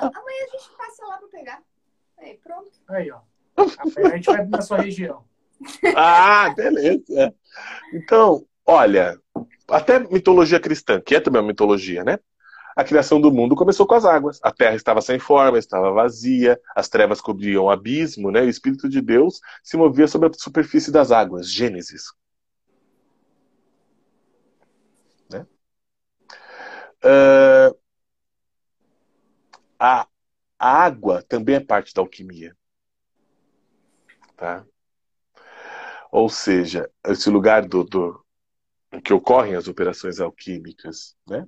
[0.00, 1.62] amanhã a gente passa lá para pegar.
[2.18, 2.70] Aí, pronto.
[2.88, 3.20] Aí, ó.
[3.56, 5.24] A gente vai na sua região.
[5.94, 7.34] Ah, beleza.
[7.92, 9.18] Então, olha,
[9.68, 12.18] até mitologia cristã, que é também uma mitologia, né?
[12.74, 14.38] A criação do mundo começou com as águas.
[14.42, 18.42] A terra estava sem forma, estava vazia, as trevas cobriam o abismo, né?
[18.42, 21.50] O Espírito de Deus se movia sobre a superfície das águas.
[21.50, 22.12] Gênesis.
[27.06, 27.78] Uh,
[29.78, 30.08] a,
[30.58, 32.56] a água também é parte da alquimia.
[34.36, 34.66] Tá?
[36.10, 38.24] Ou seja, esse lugar do, do
[39.04, 41.46] que ocorrem as operações alquímicas, né?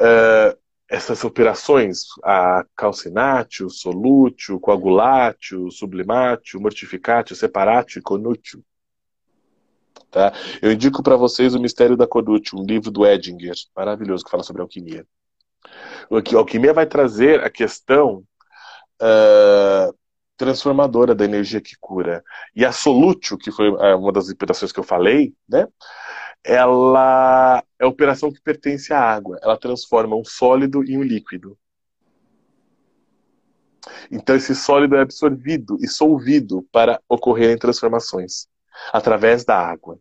[0.00, 0.56] Uh,
[0.88, 8.64] essas operações, a calcinatio, solútil, coagulatio, sublimatio, mortificatio, separatio e conútil.
[10.10, 10.32] Tá?
[10.62, 14.42] Eu indico para vocês o Mistério da Conútil, um livro do Edinger, maravilhoso, que fala
[14.42, 15.06] sobre alquimia.
[16.10, 18.24] A alquimia vai trazer a questão
[19.02, 19.94] uh,
[20.36, 22.24] transformadora da energia que cura.
[22.56, 25.66] E a Solútil, que foi é, uma das operações que eu falei, né?
[26.42, 29.38] Ela é a operação que pertence à água.
[29.42, 31.58] Ela transforma um sólido em um líquido.
[34.10, 38.48] Então esse sólido é absorvido e solvido para ocorrerem transformações
[38.92, 39.98] através da água.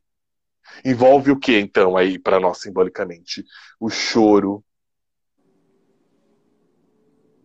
[0.83, 3.43] Envolve o que então aí para nós simbolicamente?
[3.79, 4.63] O choro.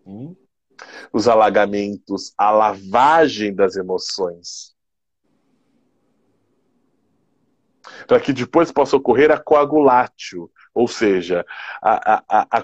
[0.04, 0.34] Hum?
[1.12, 4.72] os alagamentos, a lavagem das emoções.
[8.06, 11.44] Para que depois possa ocorrer a coagulatio, ou seja,
[11.82, 12.62] a, a, a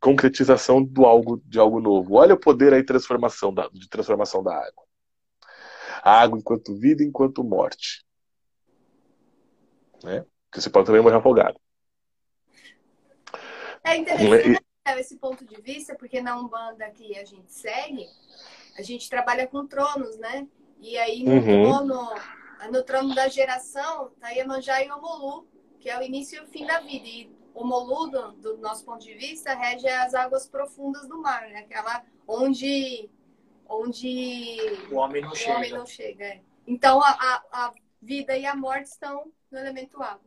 [0.00, 2.14] concretização do algo, de algo novo.
[2.14, 4.85] Olha o poder aí transformação da, de transformação da água.
[6.06, 8.06] A água enquanto vida, enquanto morte.
[10.04, 10.24] Né?
[10.44, 11.58] Porque você pode também morrer afogado.
[13.82, 14.64] É interessante
[15.00, 18.06] esse ponto de vista, porque na Umbanda que a gente segue,
[18.78, 20.46] a gente trabalha com tronos, né?
[20.78, 21.64] E aí no uhum.
[21.64, 22.14] trono,
[22.70, 25.48] no trono da geração, tá Iemanjá e Omolu,
[25.80, 27.04] que é o início e o fim da vida.
[27.04, 31.58] E Omolu, do, do nosso ponto de vista, rege as águas profundas do mar, né?
[31.60, 33.10] Aquela onde
[33.68, 34.56] onde
[34.90, 35.56] O homem não o chega.
[35.56, 36.24] homem não chega.
[36.24, 36.40] é.
[36.66, 40.20] Então a, a, a vida e a morte estão no elemento água.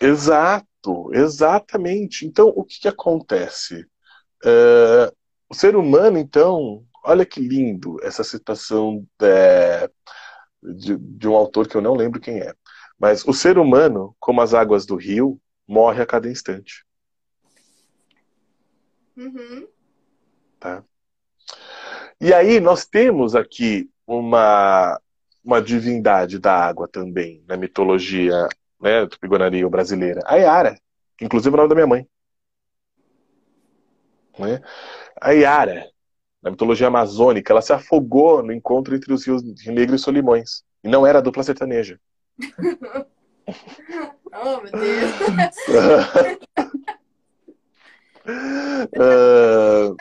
[0.00, 2.26] Exato, exatamente.
[2.26, 3.86] Então, o que que acontece?
[4.44, 5.12] É,
[5.48, 9.88] o ser humano, então, olha que lindo essa citação é,
[10.62, 12.54] de, de um autor que eu não lembro quem é.
[12.98, 16.84] Mas o ser humano, como as águas do rio, morre a cada instante.
[19.16, 19.68] Uhum.
[22.22, 24.96] E aí nós temos aqui uma,
[25.44, 28.46] uma divindade da água também, na mitologia
[28.80, 30.20] né, tupi-guarani brasileira.
[30.24, 30.78] A Yara,
[31.18, 32.06] que inclusive é o nome da minha mãe.
[34.38, 34.62] Né?
[35.20, 35.90] A Yara,
[36.40, 40.62] na mitologia amazônica, ela se afogou no encontro entre os rios Rio Negro e Solimões.
[40.84, 41.98] E não era a dupla sertaneja.
[44.34, 45.56] Oh, meu Deus.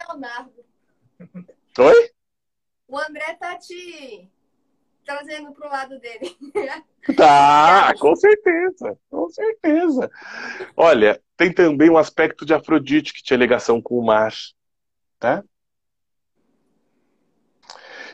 [0.08, 0.51] Leonardo.
[1.80, 2.10] Oi?
[2.88, 4.30] O André tá te
[5.06, 6.36] trazendo pro lado dele.
[7.18, 10.12] Tá, com certeza, com certeza.
[10.78, 14.32] Olha, tem também um aspecto de Afrodite que tinha ligação com o mar,
[15.18, 15.44] tá?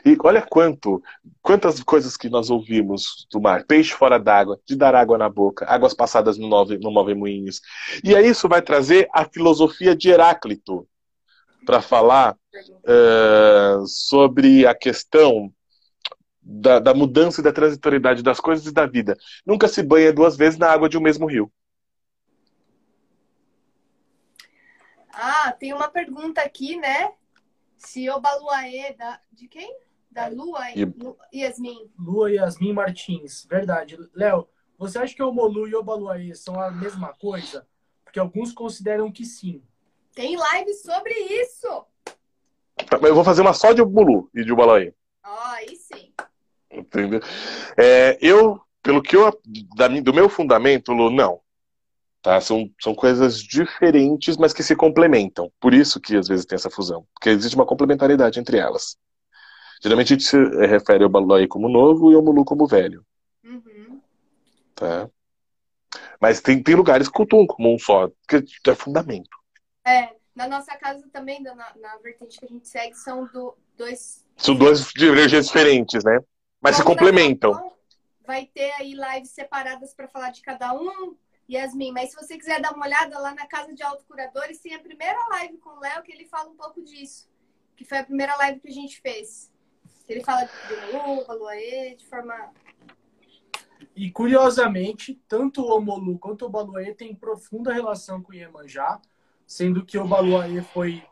[0.02, 1.02] E olha quanto,
[1.42, 3.66] quantas coisas que nós ouvimos do mar.
[3.66, 7.60] Peixe fora d'água, de dar água na boca, águas passadas no nove, no nove moinhos.
[8.02, 10.88] E aí isso vai trazer a filosofia de Heráclito
[11.66, 12.34] para falar
[12.84, 15.52] eh, sobre a questão
[16.40, 19.16] da, da mudança e da transitoriedade das coisas e da vida.
[19.44, 21.52] Nunca se banha duas vezes na água de um mesmo rio.
[25.12, 27.12] Ah, tem uma pergunta aqui, né?
[27.76, 29.20] Se o Baluaê da...
[29.32, 29.76] de quem?
[30.10, 31.90] Da Lua E- Lu- Yasmin.
[31.98, 33.44] Lua Yasmin Martins.
[33.44, 33.98] Verdade.
[34.14, 37.66] Léo, você acha que o Molu e o Baluaê são a mesma coisa?
[38.04, 39.62] Porque alguns consideram que sim.
[40.14, 41.84] Tem live sobre isso.
[43.02, 44.92] Eu vou fazer uma só de Bulu e de Ubalaí.
[45.24, 46.12] Ó, aí sim.
[46.70, 47.20] Entendeu?
[47.76, 49.38] É, eu, pelo que eu,
[49.76, 51.40] da, do meu fundamento, Lu, não.
[52.22, 52.40] Tá?
[52.40, 55.50] São, são coisas diferentes, mas que se complementam.
[55.60, 57.06] Por isso que às vezes tem essa fusão.
[57.14, 58.96] Porque existe uma complementariedade entre elas.
[59.82, 63.04] Geralmente a gente se eh, refere ao Balaí como novo e ao Mulu como velho.
[63.44, 64.00] Uhum.
[64.74, 65.08] Tá?
[66.20, 69.36] Mas tem, tem lugares que cultuam como um só, que é fundamento.
[69.86, 74.24] É, na nossa casa também, na, na vertente que a gente segue, são do, dois.
[74.36, 76.20] São duas energias diferentes, né?
[76.60, 77.52] Mas se complementam.
[77.52, 77.72] Japão,
[78.24, 81.16] Vai ter aí lives separadas para falar de cada um,
[81.50, 81.90] Yasmin.
[81.90, 85.18] Mas se você quiser dar uma olhada lá na casa de autocuradores, tem a primeira
[85.30, 87.28] live com o Léo que ele fala um pouco disso.
[87.74, 89.50] Que foi a primeira live que a gente fez.
[90.08, 92.52] Ele fala de Lu, Baluaê, de forma.
[93.96, 99.00] E curiosamente, tanto o Omolu quanto o Baluaê têm profunda relação com o Iemanjá,
[99.48, 101.02] sendo que o Baluaê foi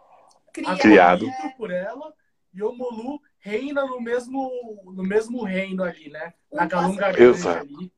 [0.53, 1.27] Criado.
[1.57, 2.13] por ela
[2.53, 4.51] e o Molu reina no mesmo,
[4.95, 6.35] no mesmo reino ali, né?
[6.53, 7.67] Na Calunga Exato.
[7.67, 7.93] ali.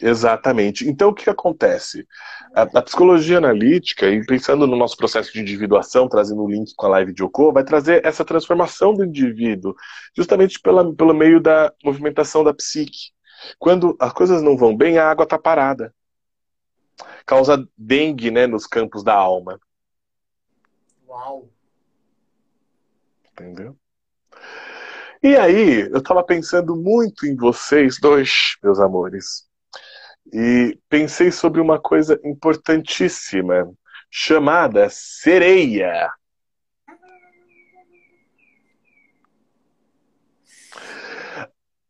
[0.00, 0.88] Exatamente.
[0.88, 2.06] Então, o que acontece?
[2.54, 6.86] A, a psicologia analítica, e pensando no nosso processo de individuação, trazendo um link com
[6.86, 9.74] a live de Oko, vai trazer essa transformação do indivíduo,
[10.16, 13.10] justamente pela, pelo meio da movimentação da psique.
[13.58, 15.92] Quando as coisas não vão bem, a água está parada.
[17.24, 19.60] Causa dengue né, nos campos da alma.
[21.06, 21.48] Uau!
[23.32, 23.76] Entendeu?
[25.22, 29.48] E aí, eu estava pensando muito em vocês dois, meus amores.
[30.32, 33.68] E pensei sobre uma coisa importantíssima,
[34.10, 36.12] chamada sereia.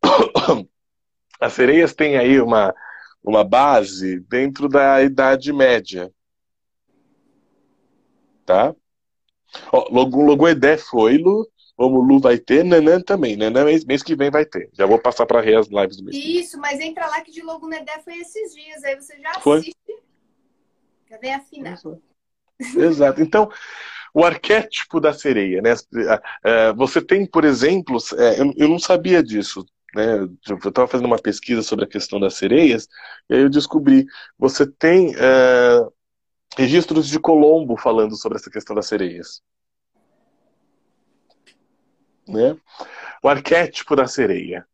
[1.40, 2.74] As sereias têm aí uma,
[3.22, 6.10] uma base dentro da Idade Média.
[8.44, 8.74] Tá?
[9.72, 11.46] Ó, Logo, Logoedé foi, Lu.
[11.76, 13.36] Como Lu vai ter, Nanã também.
[13.36, 14.68] Nanã mês, mês que vem vai ter.
[14.72, 16.16] Já vou passar para as lives do mês.
[16.16, 18.82] Isso, mas entra lá que de Logo Nedé foi esses dias.
[18.82, 19.58] Aí você já Foi.
[19.58, 19.76] assiste.
[21.08, 21.78] Já vem afinar.
[22.76, 23.22] Exato.
[23.22, 23.48] Então,
[24.12, 25.74] o arquétipo da sereia, né?
[26.42, 29.64] É, Você tem, por exemplo, é, eu não sabia disso,
[29.98, 30.28] né?
[30.48, 32.88] Eu estava fazendo uma pesquisa sobre a questão das sereias,
[33.28, 34.06] e aí eu descobri,
[34.38, 35.86] você tem é,
[36.56, 39.42] registros de Colombo falando sobre essa questão das sereias.
[42.28, 42.56] Né?
[43.22, 44.64] O arquétipo da sereia.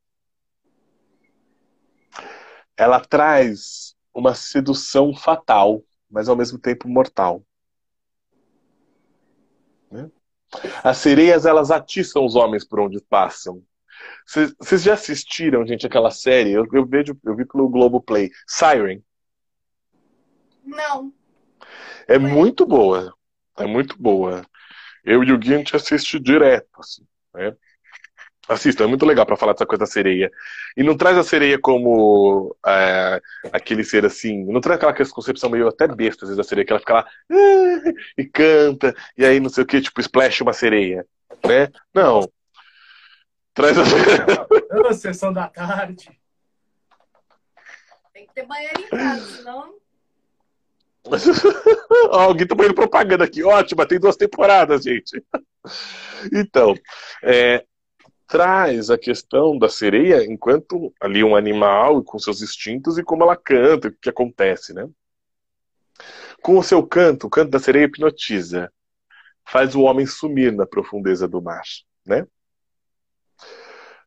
[2.77, 7.43] Ela traz uma sedução fatal, mas ao mesmo tempo mortal.
[9.91, 10.11] Né?
[10.83, 13.65] As sereias, elas atiçam os homens por onde passam.
[14.27, 16.53] Vocês já assistiram, gente, aquela série?
[16.53, 18.31] Eu, eu vejo, eu vi pelo Globoplay.
[18.47, 19.03] Siren.
[20.65, 21.13] Não.
[22.09, 23.15] É muito boa.
[23.59, 24.45] É muito boa.
[25.05, 26.69] Eu e o Gui, a gente assiste direto.
[26.79, 27.07] assim.
[27.35, 27.55] Né?
[28.49, 30.31] Assistam, é muito legal para falar dessa coisa da sereia.
[30.77, 33.21] E não traz a sereia como é,
[33.53, 36.73] aquele ser assim, não traz aquela concepção meio até besta às vezes da sereia, que
[36.73, 40.53] ela fica lá ah", e canta, e aí não sei o que, tipo, splash uma
[40.53, 41.07] sereia.
[41.47, 41.71] Né?
[41.95, 42.31] Não.
[43.55, 44.93] Traz a.
[44.93, 46.11] sessão da tarde.
[48.13, 49.75] Tem que ter banheiro em casa, senão.
[52.11, 53.45] Alguém tá fazendo propaganda aqui.
[53.45, 55.23] Ótima, tem duas temporadas, gente.
[56.33, 56.75] Então,
[57.23, 57.65] é,
[58.27, 63.37] traz a questão da sereia enquanto ali um animal com seus instintos e como ela
[63.37, 64.89] canta, o que acontece, né?
[66.43, 68.73] Com o seu canto, o canto da sereia hipnotiza,
[69.45, 71.63] faz o homem sumir na profundeza do mar,
[72.07, 72.27] né?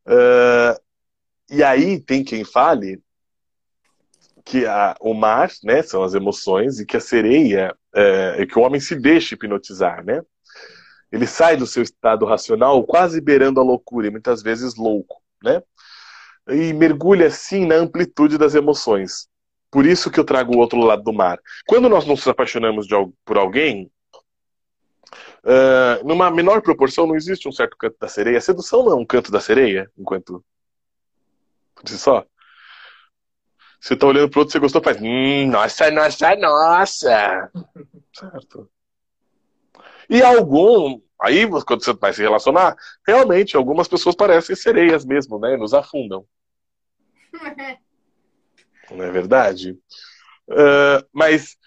[0.08, 0.80] Uh,
[1.50, 3.02] e aí tem quem fale
[4.48, 8.62] que a, o mar, né, são as emoções e que a sereia, é, que o
[8.62, 10.22] homem se deixa hipnotizar, né?
[11.12, 15.62] Ele sai do seu estado racional quase beirando a loucura, e muitas vezes louco, né?
[16.48, 19.28] E mergulha assim na amplitude das emoções.
[19.70, 21.40] Por isso que eu trago o outro lado do mar.
[21.68, 22.96] Quando nós nos apaixonamos de,
[23.26, 23.92] por alguém,
[25.44, 28.38] uh, numa menor proporção, não existe um certo canto da sereia.
[28.38, 30.44] A sedução não é um canto da sereia, enquanto.
[31.76, 32.26] Por si só.
[33.80, 34.98] Você tá olhando pro outro, você gostou, faz.
[35.02, 37.52] Hum, nossa, nossa, nossa!
[38.14, 38.70] certo.
[40.10, 45.58] E algum, aí quando você vai se relacionar, realmente algumas pessoas parecem sereias mesmo, né?
[45.58, 46.26] Nos afundam.
[48.90, 49.78] Não é verdade?
[50.50, 51.58] Uh, mas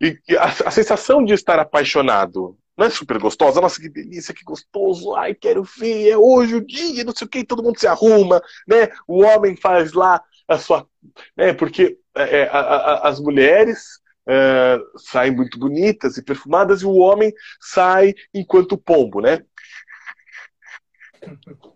[0.00, 3.60] e, a, a, sensação de estar apaixonado não é super gostosa?
[3.60, 5.14] Nossa, que delícia, que gostoso!
[5.14, 8.42] Ai, quero ver, é hoje o dia, não sei o que, todo mundo se arruma,
[8.66, 8.88] né?
[9.06, 10.88] O homem faz lá a sua.
[11.36, 11.52] Né?
[11.52, 17.34] Porque é, a, a, as mulheres é, saem muito bonitas e perfumadas e o homem
[17.60, 19.44] sai enquanto pombo, né?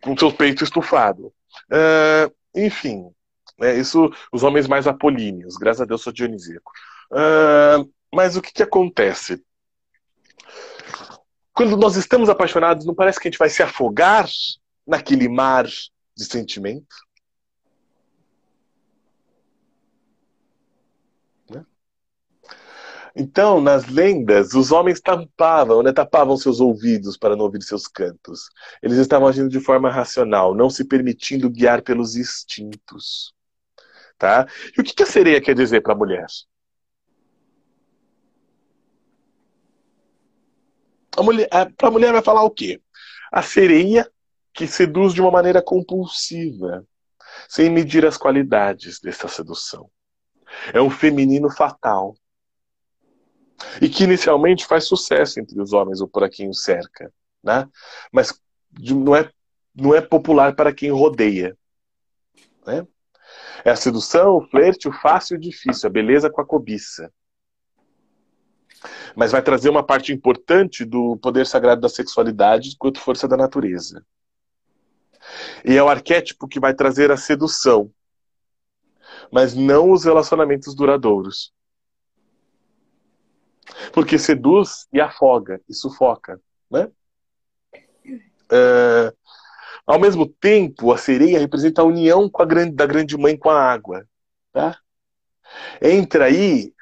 [0.00, 1.30] Com seu peito estufado.
[1.70, 3.10] É, enfim,
[3.58, 5.58] né, isso os homens mais apolíneos.
[5.58, 6.72] Graças a Deus sou dionisíaco.
[7.12, 9.44] É, mas o que, que acontece?
[11.54, 14.28] Quando nós estamos apaixonados, não parece que a gente vai se afogar
[14.84, 16.96] naquele mar de sentimento?
[23.16, 28.50] Então, nas lendas, os homens tampavam, né, tapavam seus ouvidos para não ouvir seus cantos.
[28.82, 33.32] Eles estavam agindo de forma racional, não se permitindo guiar pelos instintos.
[34.18, 34.48] Tá?
[34.76, 36.26] E o que a sereia quer dizer para a mulher?
[41.16, 42.80] A mulher, para a mulher vai falar o quê?
[43.32, 44.10] A sereia
[44.52, 46.86] que seduz de uma maneira compulsiva,
[47.48, 49.90] sem medir as qualidades dessa sedução.
[50.72, 52.14] É um feminino fatal,
[53.80, 57.12] e que inicialmente faz sucesso entre os homens, o Por Aqui Cerca,
[57.42, 57.68] né?
[58.12, 58.38] mas
[58.72, 59.30] não é,
[59.74, 61.56] não é popular para quem rodeia.
[62.66, 62.86] Né?
[63.64, 67.12] É a sedução, o flerte, o fácil e o difícil, a beleza com a cobiça.
[69.14, 74.04] Mas vai trazer uma parte importante do poder sagrado da sexualidade quanto força da natureza.
[75.64, 77.90] E é o arquétipo que vai trazer a sedução,
[79.30, 81.52] mas não os relacionamentos duradouros.
[83.92, 86.40] Porque seduz e afoga e sufoca,
[86.70, 86.90] né?
[88.52, 89.12] É,
[89.86, 93.50] ao mesmo tempo, a sereia representa a união com a grande, da grande mãe com
[93.50, 94.06] a água,
[94.52, 94.78] tá?
[95.80, 96.73] Entra aí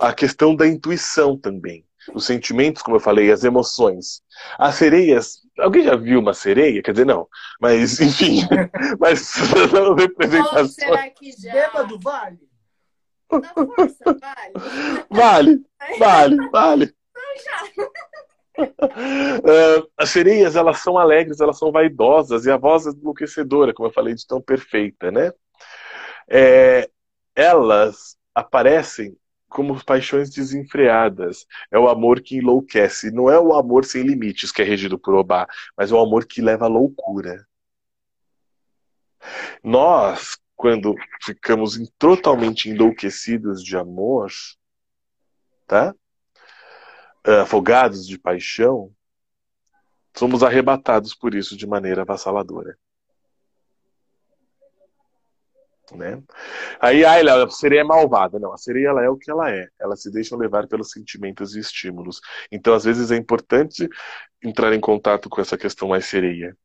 [0.00, 4.22] a questão da intuição também, os sentimentos, como eu falei, as emoções.
[4.58, 6.82] As sereias, alguém já viu uma sereia?
[6.82, 7.28] Quer dizer, não,
[7.60, 8.40] mas enfim,
[8.98, 9.34] mas
[9.98, 10.74] representações.
[10.74, 11.52] Será que já?
[11.52, 12.38] Bêbado vale?
[13.28, 14.52] força, vale.
[15.10, 15.64] Vale,
[15.98, 16.94] vale, vale.
[18.58, 23.88] Uh, as sereias, elas são alegres, elas são vaidosas, e a voz é enlouquecedora, como
[23.88, 25.32] eu falei, de tão perfeita, né?
[26.28, 26.90] É,
[27.34, 29.16] elas aparecem
[29.50, 31.46] como paixões desenfreadas.
[31.70, 33.10] É o amor que enlouquece.
[33.10, 35.46] Não é o amor sem limites que é regido por Obá,
[35.76, 37.46] mas é o amor que leva à loucura.
[39.62, 44.30] Nós, quando ficamos totalmente enlouquecidos de amor,
[45.66, 45.94] tá?
[47.24, 48.94] Ah, afogados de paixão,
[50.16, 52.78] somos arrebatados por isso de maneira avassaladora.
[55.94, 56.22] Né?
[56.80, 58.38] Aí a sereia é malvada.
[58.38, 59.68] Não, a sereia ela é o que ela é.
[59.78, 62.20] Ela se deixa levar pelos sentimentos e estímulos.
[62.50, 63.88] Então, às vezes, é importante
[64.42, 66.56] entrar em contato com essa questão mais sereia.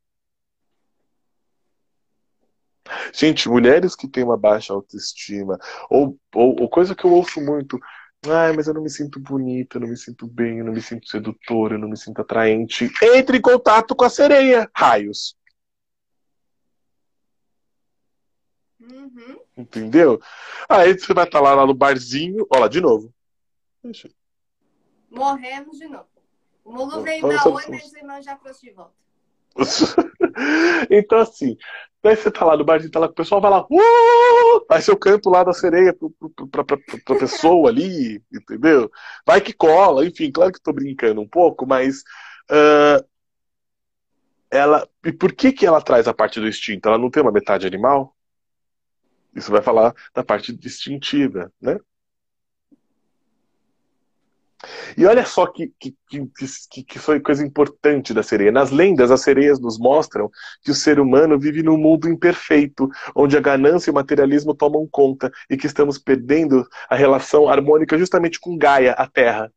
[3.12, 5.58] Gente, mulheres que têm uma baixa autoestima,
[5.90, 7.80] ou, ou, ou coisa que eu ouço muito,
[8.28, 10.82] Ai, mas eu não me sinto bonita, eu não me sinto bem, eu não me
[10.82, 12.90] sinto sedutora, eu não me sinto atraente.
[13.02, 14.70] Entre em contato com a sereia.
[14.76, 15.36] Raios.
[18.92, 19.40] Uhum.
[19.58, 20.20] Entendeu?
[20.70, 22.46] Aí você vai estar lá, lá no barzinho.
[22.50, 23.14] Olha lá, de novo.
[23.84, 24.10] Deixa.
[25.10, 26.08] Morremos de novo.
[26.64, 28.94] O Mulu veio sobre oi, mas ele não já trouxe de volta.
[30.90, 31.56] então, assim,
[32.04, 34.66] daí você tá lá no barzinho, tá lá com o pessoal, vai lá, uh!
[34.70, 38.92] aí seu canto lá da sereia pro, pro, pra, pra, pra pessoa ali, entendeu?
[39.26, 42.04] Vai que cola, enfim, claro que tô brincando um pouco, mas
[42.50, 43.04] ah,
[44.50, 44.88] ela.
[45.06, 46.88] E por que que ela traz a parte do instinto?
[46.88, 48.15] Ela não tem uma metade animal?
[49.36, 51.78] Isso vai falar da parte distintiva, né?
[54.98, 58.52] E olha só que, que, que, que, foi coisa importante da sereia.
[58.52, 60.30] Nas lendas, as sereias nos mostram
[60.64, 64.88] que o ser humano vive num mundo imperfeito, onde a ganância e o materialismo tomam
[64.90, 69.52] conta e que estamos perdendo a relação harmônica justamente com Gaia, a Terra.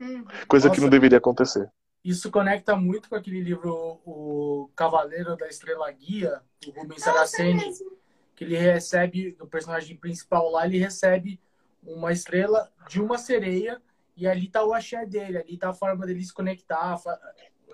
[0.00, 0.24] Uhum.
[0.48, 0.74] Coisa Nossa.
[0.74, 1.68] que não deveria acontecer.
[2.04, 8.01] Isso conecta muito com aquele livro O Cavaleiro da Estrela Guia, do Rubens Saraceni, mesmo.
[8.34, 11.40] Que ele recebe, o personagem principal lá, ele recebe
[11.82, 13.80] uma estrela de uma sereia
[14.16, 17.00] e ali tá o axé dele, ali tá a forma dele se conectar,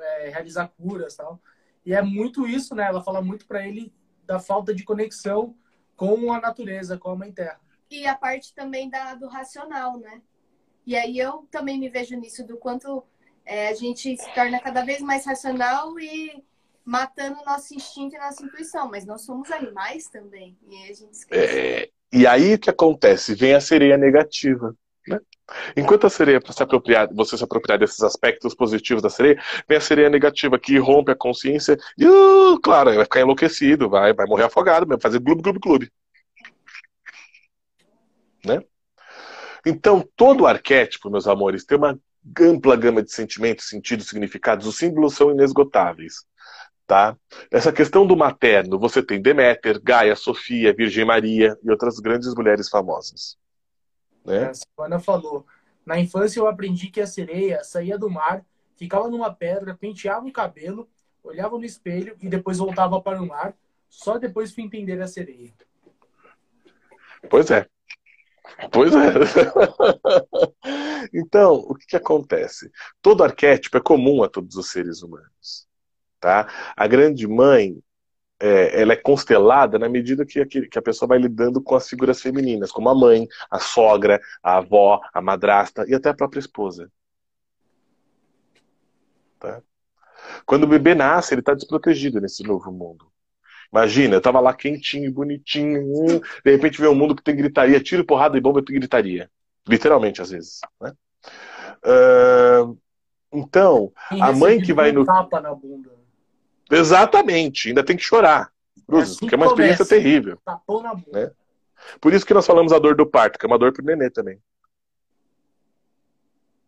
[0.00, 1.40] é, realizar curas tal.
[1.84, 2.84] E é muito isso, né?
[2.84, 3.92] Ela fala muito para ele
[4.24, 5.56] da falta de conexão
[5.96, 7.61] com a natureza, com a Mãe Terra.
[7.90, 10.22] E a parte também da, do racional, né?
[10.86, 13.04] E aí eu também me vejo nisso, do quanto
[13.44, 16.44] é, a gente se torna cada vez mais racional e
[16.89, 18.89] matando o nosso instinto e nossa intuição.
[18.91, 20.57] Mas nós somos animais também.
[20.66, 21.59] E aí a gente esquece.
[21.59, 23.34] É, e aí o que acontece?
[23.34, 24.74] Vem a sereia negativa.
[25.07, 25.20] Né?
[25.76, 29.76] Enquanto a sereia, para se apropriar, você se apropriar desses aspectos positivos da sereia, vem
[29.76, 34.26] a sereia negativa que rompe a consciência e, uh, claro, vai ficar enlouquecido, vai, vai
[34.26, 35.93] morrer afogado, vai fazer glub, glub, glub.
[38.47, 38.62] Né?
[39.66, 41.99] Então, todo arquétipo, meus amores, tem uma
[42.41, 44.66] ampla gama de sentimentos, sentidos, significados.
[44.66, 46.24] Os símbolos são inesgotáveis.
[46.89, 47.14] Tá?
[47.51, 52.70] Essa questão do materno, você tem Deméter, Gaia, Sofia, Virgem Maria e outras grandes mulheres
[52.70, 53.36] famosas.
[54.24, 54.47] Né?
[54.47, 55.47] A Silvana falou:
[55.84, 58.43] Na infância eu aprendi que a sereia saía do mar,
[58.74, 60.89] ficava numa pedra, penteava o cabelo,
[61.22, 63.55] olhava no espelho e depois voltava para o mar.
[63.91, 65.53] Só depois fui entender a sereia.
[67.28, 67.66] Pois é.
[68.72, 69.12] Pois é.
[71.12, 72.72] então, o que, que acontece?
[73.03, 75.67] Todo arquétipo é comum a todos os seres humanos.
[76.20, 76.48] Tá?
[76.76, 77.78] A grande mãe,
[78.40, 81.88] é, ela é constelada na medida que, a- que a pessoa vai lidando com as
[81.88, 86.40] figuras femininas, como a mãe, a sogra, a avó, a madrasta e até a própria
[86.40, 86.90] esposa.
[89.38, 89.62] Tá?
[90.44, 93.06] Quando o bebê nasce, ele está desprotegido nesse novo mundo.
[93.72, 97.80] Imagina, eu tava lá quentinho, bonitinho, hum, de repente vem um mundo que tem gritaria,
[97.80, 99.30] tiro, porrada e bomba, tem gritaria.
[99.68, 100.60] Literalmente, às vezes.
[100.80, 100.92] Né?
[101.84, 102.72] Ah,
[103.32, 105.97] então, A mãe que vai no- tapa na bunda.
[106.70, 108.52] Exatamente, ainda tem que chorar.
[108.86, 109.94] Cruzes, assim porque é uma experiência começa.
[109.94, 110.38] terrível.
[110.44, 111.26] Tapão na bunda.
[111.26, 111.30] Né?
[112.00, 114.10] Por isso que nós falamos a dor do parto, que é uma dor pro nenê
[114.10, 114.40] também.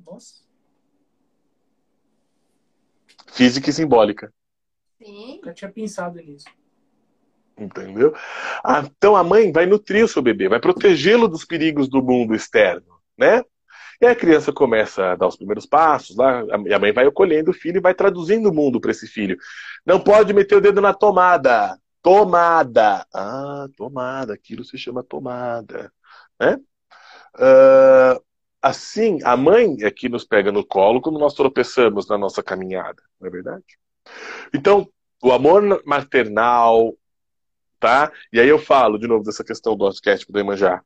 [0.05, 0.41] Nossa,
[3.33, 4.33] Física e simbólica.
[4.99, 5.37] Sim.
[5.37, 6.47] nunca tinha pensado nisso.
[7.57, 8.15] Entendeu?
[8.65, 12.35] Ah, então a mãe vai nutrir o seu bebê, vai protegê-lo dos perigos do mundo
[12.35, 13.43] externo, né?
[14.01, 17.51] E a criança começa a dar os primeiros passos, lá, e a mãe vai acolhendo
[17.51, 19.37] o filho e vai traduzindo o mundo para esse filho.
[19.85, 21.79] Não pode meter o dedo na tomada.
[22.03, 23.07] Tomada.
[23.15, 24.33] Ah, tomada.
[24.33, 25.93] Aquilo se chama tomada.
[26.41, 26.57] Né?
[27.39, 28.19] Ah,
[28.63, 33.03] assim, a mãe é que nos pega no colo quando nós tropeçamos na nossa caminhada,
[33.21, 33.65] não é verdade?
[34.55, 34.89] Então,
[35.23, 36.95] o amor maternal,
[37.81, 38.13] tá?
[38.33, 40.83] E aí eu falo de novo dessa questão do arquétipo do Iemanjá.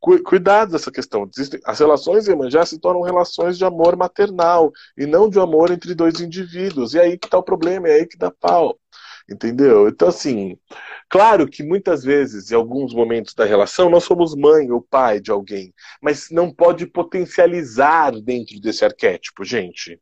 [0.00, 1.28] Cu- Cuidado dessa questão.
[1.64, 6.20] As relações Iemanjá se tornam relações de amor maternal e não de amor entre dois
[6.20, 6.94] indivíduos.
[6.94, 8.78] E aí que tá o problema, é aí que dá pau.
[9.30, 9.88] Entendeu?
[9.88, 10.56] Então, assim,
[11.08, 15.30] claro que muitas vezes, em alguns momentos da relação, nós somos mãe ou pai de
[15.30, 20.00] alguém, mas não pode potencializar dentro desse arquétipo, gente.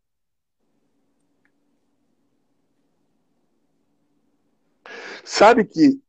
[5.24, 6.01] Sabe que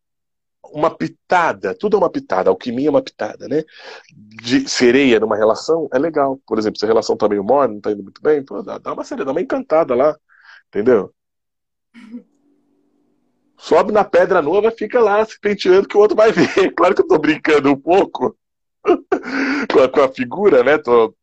[0.72, 3.64] uma pitada, tudo é uma pitada, alquimia é uma pitada, né?
[4.14, 6.40] De sereia numa relação é legal.
[6.46, 8.78] Por exemplo, se a relação tá meio morna, não tá indo muito bem, pô, dá,
[8.78, 10.16] dá uma sereia, dá uma encantada lá,
[10.68, 11.14] entendeu?
[13.58, 16.48] Sobe na pedra nova, fica lá se penteando que o outro vai ver.
[16.76, 18.38] Claro que eu tô brincando um pouco
[19.72, 20.78] com, a, com a figura, né?
[20.78, 21.16] Tô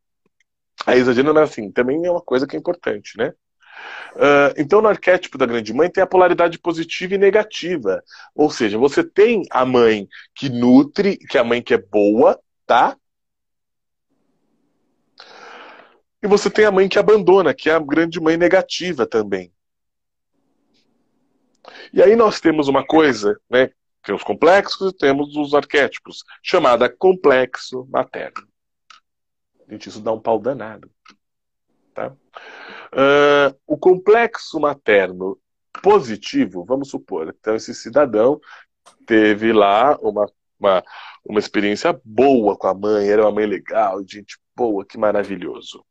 [0.86, 3.32] aí exagerando assim, também é uma coisa que é importante, né?
[4.14, 8.02] Uh, então, no arquétipo da grande mãe tem a polaridade positiva e negativa.
[8.34, 12.38] Ou seja, você tem a mãe que nutre, que é a mãe que é boa,
[12.66, 12.96] tá?
[16.22, 19.52] E você tem a mãe que abandona, que é a grande mãe negativa também.
[21.92, 23.70] E aí nós temos uma coisa, né?
[24.02, 28.46] Tem os complexos e temos os arquétipos, chamada complexo materno.
[29.68, 30.90] Gente, isso dá um pau danado.
[31.94, 32.14] Tá?
[32.94, 35.36] Uh, o complexo materno
[35.82, 38.40] positivo, vamos supor, então esse cidadão
[39.04, 40.26] teve lá uma,
[40.58, 40.84] uma,
[41.24, 45.84] uma experiência boa com a mãe, era uma mãe legal, gente boa, que maravilhoso.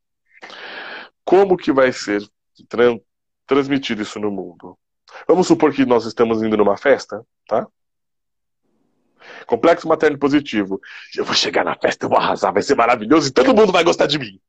[1.26, 2.22] Como que vai ser
[2.70, 2.98] tra
[3.46, 4.78] transmitido isso no mundo?
[5.28, 7.68] Vamos supor que nós estamos indo numa festa, tá?
[9.46, 10.80] Complexo materno positivo.
[11.16, 13.84] Eu vou chegar na festa, eu vou arrasar, vai ser maravilhoso e todo mundo vai
[13.84, 14.40] gostar de mim.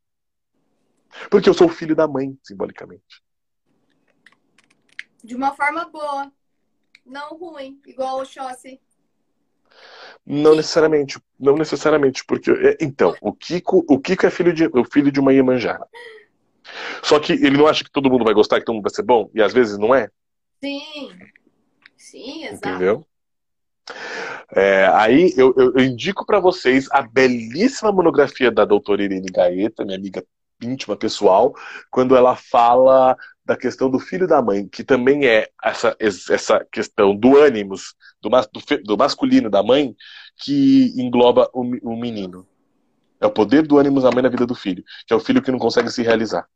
[1.31, 3.23] Porque eu sou o filho da mãe, simbolicamente.
[5.23, 6.31] De uma forma boa.
[7.05, 8.81] Não ruim, igual o Xossi.
[10.25, 14.85] Não necessariamente, não necessariamente, porque é, então o Kiko, o Kiko é filho de, o
[14.85, 15.79] filho de uma Iemanjá.
[17.03, 19.03] Só que ele não acha que todo mundo vai gostar, que todo mundo vai ser
[19.03, 20.09] bom, e às vezes não é.
[20.62, 21.11] Sim,
[21.97, 22.69] sim, exato.
[22.69, 23.07] Entendeu?
[24.55, 29.85] É, aí eu, eu, eu indico para vocês a belíssima monografia da doutora Irene Gaeta,
[29.85, 30.25] minha amiga
[30.63, 31.55] íntima pessoal,
[31.91, 37.15] quando ela fala da questão do filho da mãe, que também é essa, essa questão
[37.15, 39.95] do ânimos, do, do, do masculino da mãe,
[40.37, 42.47] que engloba o, o menino.
[43.21, 45.43] É o poder do ânimo da mãe na vida do filho, que é o filho
[45.43, 46.47] que não consegue se realizar.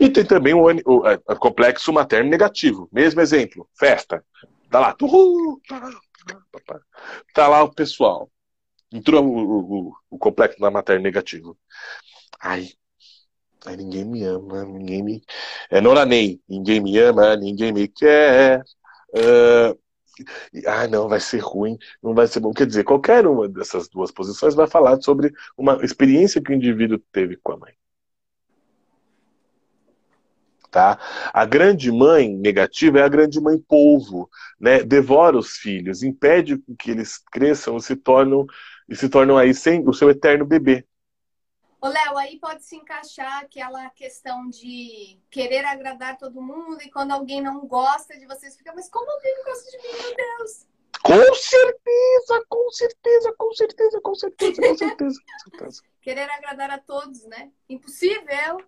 [0.00, 2.88] E tem também o, o, é, o complexo materno negativo.
[2.92, 4.24] Mesmo exemplo, festa.
[4.70, 5.60] Tá lá, uhul,
[7.34, 8.30] tá lá o pessoal.
[8.92, 11.56] Entrou o, o, o complexo da materno negativo.
[12.40, 12.68] Ai,
[13.66, 15.22] ai, ninguém me ama, ninguém me.
[15.70, 18.62] É Noranei, ninguém me ama, ninguém me quer.
[19.14, 19.78] Uh,
[20.66, 22.52] ah, não, vai ser ruim, não vai ser bom.
[22.52, 26.98] Quer dizer, qualquer uma dessas duas posições vai falar sobre uma experiência que o indivíduo
[27.12, 27.72] teve com a mãe.
[30.70, 30.98] Tá?
[31.34, 34.28] A grande mãe negativa é a grande mãe polvo,
[34.58, 34.82] né?
[34.82, 38.46] Devora os filhos, impede que eles cresçam e se tornam
[38.88, 40.86] e se tornam aí sem o seu eterno bebê.
[41.80, 47.10] Ô, Léo, aí pode se encaixar aquela questão de querer agradar todo mundo e quando
[47.10, 50.66] alguém não gosta de vocês, fica, mas como alguém não gosta de mim, meu Deus?
[51.02, 55.20] Com certeza, com certeza, com certeza, com certeza, com certeza.
[55.20, 55.82] Com certeza.
[56.00, 57.50] querer agradar a todos, né?
[57.68, 58.62] Impossível.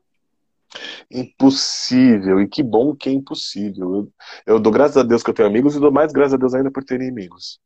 [1.08, 3.94] Impossível, e que bom que é impossível.
[3.94, 6.36] Eu, eu dou graças a Deus que eu tenho amigos e dou mais graças a
[6.36, 7.60] Deus ainda por ter inimigos.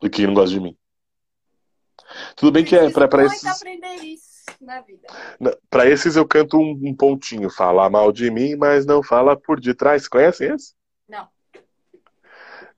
[0.00, 0.76] Do que não gosta de mim.
[2.36, 3.44] Tudo bem que é para esses.
[3.44, 4.28] aprender isso
[4.60, 5.08] na vida.
[5.70, 7.50] Para esses eu canto um, um, pontinho.
[7.50, 10.08] Fala mal de mim, mas não fala por detrás.
[10.08, 10.74] Conhece esse?
[11.08, 11.26] Não.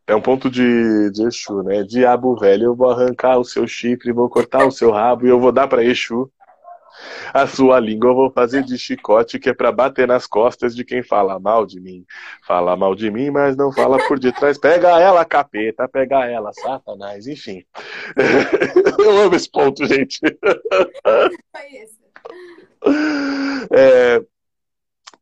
[0.07, 1.83] É um ponto de, de Exu, né?
[1.83, 5.39] Diabo velho, eu vou arrancar o seu chifre, vou cortar o seu rabo e eu
[5.39, 6.31] vou dar para Exu.
[7.33, 10.85] A sua língua eu vou fazer de chicote, que é para bater nas costas de
[10.85, 12.05] quem fala mal de mim.
[12.47, 14.59] Fala mal de mim, mas não fala por detrás.
[14.59, 17.65] Pega ela, capeta, pega ela, satanás, enfim.
[18.99, 20.21] Eu esse ponto, gente.
[23.73, 24.23] É,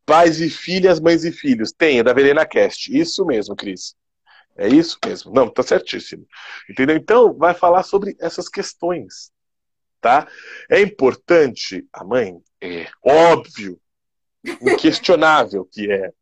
[0.07, 1.73] pais e filhas, mães e filhos.
[1.73, 2.97] Tem, é da Verena Cast.
[2.97, 3.97] Isso mesmo, Cris.
[4.57, 5.33] É isso mesmo.
[5.33, 6.27] Não, tá certíssimo.
[6.71, 6.97] Entendeu?
[6.97, 9.33] Então, vai falar sobre essas questões
[10.01, 10.27] tá?
[10.71, 12.41] É importante a mãe?
[12.61, 13.81] É óbvio,
[14.61, 16.13] inquestionável que é.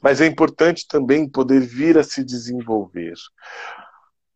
[0.00, 3.14] Mas é importante também poder vir a se desenvolver.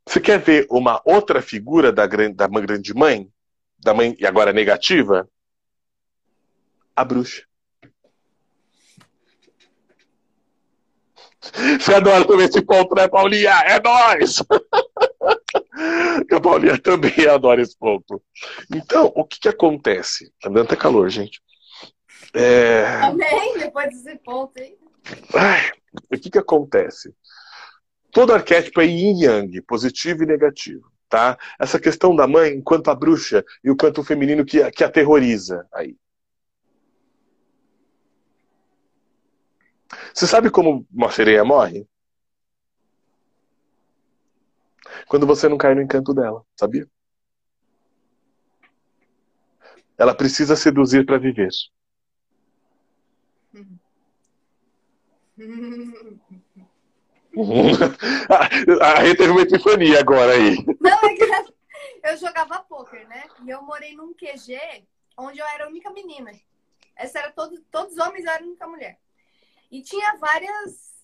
[0.09, 3.31] Você quer ver uma outra figura da, da grande mãe?
[3.79, 5.29] Da mãe, e agora negativa?
[6.97, 7.45] A bruxa.
[11.79, 13.51] Você adora também esse ponto, né, Paulinha?
[13.51, 14.43] É nóis!
[16.33, 18.23] a Paulinha também adora esse ponto.
[18.75, 20.33] Então, o que que acontece?
[20.41, 21.43] Tá dando até calor, gente.
[22.33, 23.01] É...
[23.03, 24.75] Também, depois desse ponto aí.
[25.35, 25.71] Ai,
[26.11, 27.15] o que que acontece?
[28.19, 31.39] Todo arquétipo é yin yang, positivo e negativo, tá?
[31.57, 35.65] Essa questão da mãe enquanto a bruxa e o quanto o feminino que, que aterroriza
[35.73, 35.97] aí.
[40.13, 41.87] Você sabe como uma sereia morre?
[45.07, 46.89] Quando você não cai no encanto dela, sabia?
[49.97, 51.51] Ela precisa seduzir para viver.
[58.83, 60.57] a Rê teve uma epifania agora aí.
[60.81, 63.25] Não, é eu jogava poker, né?
[63.45, 64.87] E eu morei num QG
[65.17, 66.31] onde eu era a única menina.
[66.97, 68.99] Essa era todo, todos os homens, eu era a única mulher.
[69.71, 70.95] E tinha várias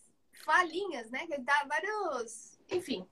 [0.44, 1.26] falinhas, né?
[1.26, 3.06] Que dá vários, enfim,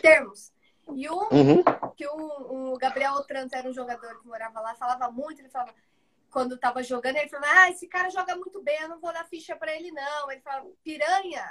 [0.00, 0.52] termos.
[0.94, 1.64] E um, Uhum.
[1.96, 5.74] que o, o Gabriel Otranto era um jogador que morava lá, falava muito, ele falava,
[6.30, 9.24] quando tava jogando, ele falava, ah, esse cara joga muito bem, eu não vou dar
[9.24, 10.30] ficha pra ele, não.
[10.30, 11.44] Ele falava, piranha,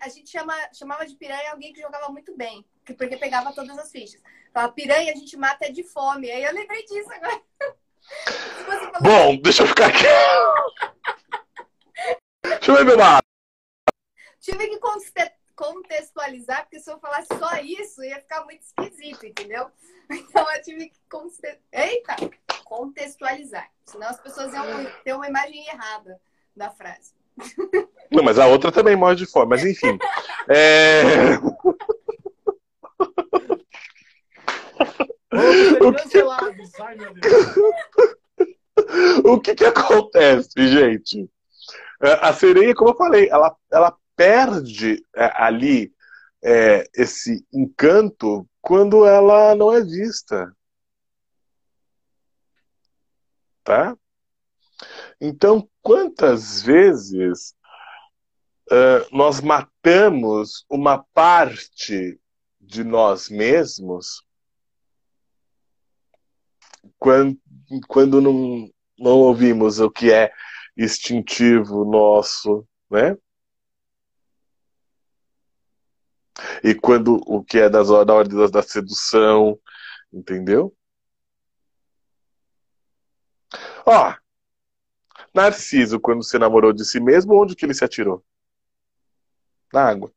[0.00, 3.78] a gente chama, chamava de piranha alguém que jogava muito bem, que- porque pegava todas
[3.78, 4.20] as fichas.
[4.52, 6.30] Falava, piranha a gente mata é de fome.
[6.30, 7.42] Aí eu lembrei disso agora.
[8.66, 10.04] Falou Bom, deixa eu ficar aqui.
[12.42, 13.26] Deixa eu mapa.
[14.40, 19.70] tive que conte- contextualizar, porque se eu falasse só isso, ia ficar muito esquisito, entendeu?
[20.10, 20.98] Então eu tive que
[21.70, 22.16] Eita!
[22.64, 23.70] contextualizar.
[23.84, 24.64] Senão as pessoas iam
[25.04, 26.18] ter uma imagem errada
[26.56, 27.12] da frase.
[28.10, 29.98] Não, mas a outra também morre de fome, mas enfim.
[30.48, 31.02] É...
[35.80, 36.34] Meu Deus.
[39.24, 41.30] o que que acontece, gente?
[42.00, 45.92] É, A sereia, como eu falei, ela, ela perde é, ali
[46.42, 50.52] é, esse encanto quando ela não é vista.
[53.64, 53.96] Tá?
[55.20, 57.54] Então, quantas vezes
[58.70, 62.20] é, nós matamos uma parte
[62.60, 64.22] de nós mesmos
[66.98, 67.38] quando,
[67.86, 70.32] quando não, não ouvimos o que é
[70.76, 73.16] instintivo nosso, né?
[76.62, 79.58] E quando o que é das, da ordem da sedução,
[80.12, 80.72] entendeu?
[83.84, 84.14] Ó,
[85.38, 88.24] Narciso, quando se namorou de si mesmo, onde que ele se atirou?
[89.72, 90.10] Na água.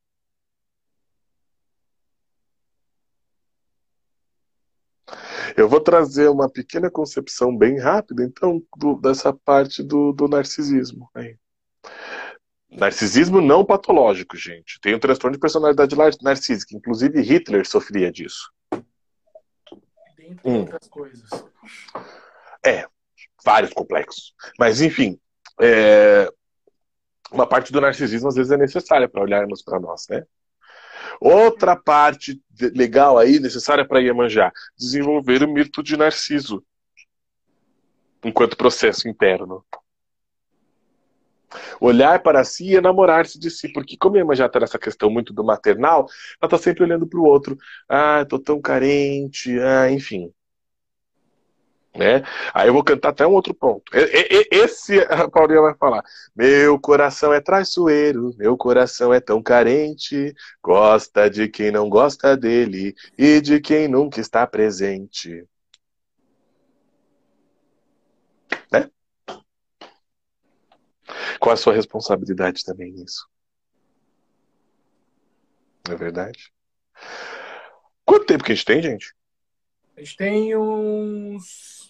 [5.55, 11.07] Eu vou trazer uma pequena concepção bem rápida, então, do- dessa parte do, do narcisismo.
[11.13, 11.37] aí.
[12.71, 14.79] Narcisismo não patológico, gente.
[14.81, 16.75] Tem o transtorno de personalidade narcísica.
[16.75, 18.51] Inclusive, Hitler sofria disso.
[20.17, 20.59] Dentre Hum.
[20.61, 21.29] outras coisas.
[23.43, 24.33] Vários complexos.
[24.59, 25.19] Mas, enfim,
[25.59, 26.31] é,
[27.31, 30.23] uma parte do narcisismo às vezes é necessária para olharmos para nós, né?
[31.19, 32.41] Outra parte
[32.73, 36.63] legal aí, necessária para Iemanjá, desenvolver o mito de Narciso
[38.23, 39.63] enquanto processo interno.
[41.81, 45.43] Olhar para si e enamorar-se de si, porque como Iemanjá está nessa questão muito do
[45.43, 46.07] maternal,
[46.41, 47.57] ela está sempre olhando para o outro.
[47.89, 50.31] Ah, tô tão carente, ah, enfim.
[51.93, 52.23] Né?
[52.53, 53.91] Aí eu vou cantar até um outro ponto.
[53.93, 56.03] Esse a Paulinha vai falar.
[56.33, 60.33] Meu coração é traiçoeiro, meu coração é tão carente,
[60.63, 65.45] gosta de quem não gosta dele e de quem nunca está presente.
[68.71, 68.89] Né?
[71.39, 73.27] Qual a sua responsabilidade também nisso?
[75.85, 76.53] Não é verdade?
[78.05, 79.13] Quanto tempo que a gente tem, gente?
[79.97, 81.80] A gente tem uns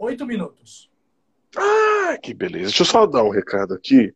[0.00, 0.90] oito minutos.
[1.56, 2.64] Ah, que beleza.
[2.66, 4.12] Deixa eu só dar um recado aqui.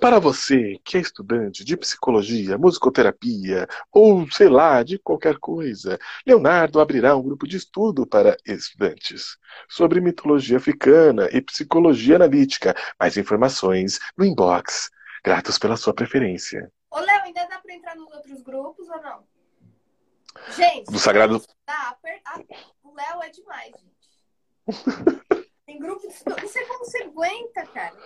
[0.00, 6.78] Para você que é estudante de psicologia, musicoterapia ou sei lá, de qualquer coisa, Leonardo
[6.80, 9.36] abrirá um grupo de estudo para estudantes
[9.68, 12.76] sobre mitologia africana e psicologia analítica.
[13.00, 14.88] Mais informações no inbox.
[15.24, 16.70] Gratos pela sua preferência.
[16.90, 19.24] Ô, Léo, ainda dá pra entrar nos outros grupos ou não?
[20.56, 22.40] Gente, Do Sagrado- Tá, aper- ah,
[22.84, 23.91] o Léo é demais, gente.
[25.66, 26.36] Tem grupo de estudo.
[26.40, 27.96] Não sei como você aguenta, cara.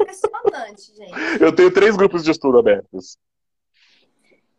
[0.00, 1.42] Impressionante, gente.
[1.42, 3.18] Eu tenho três grupos de estudo abertos.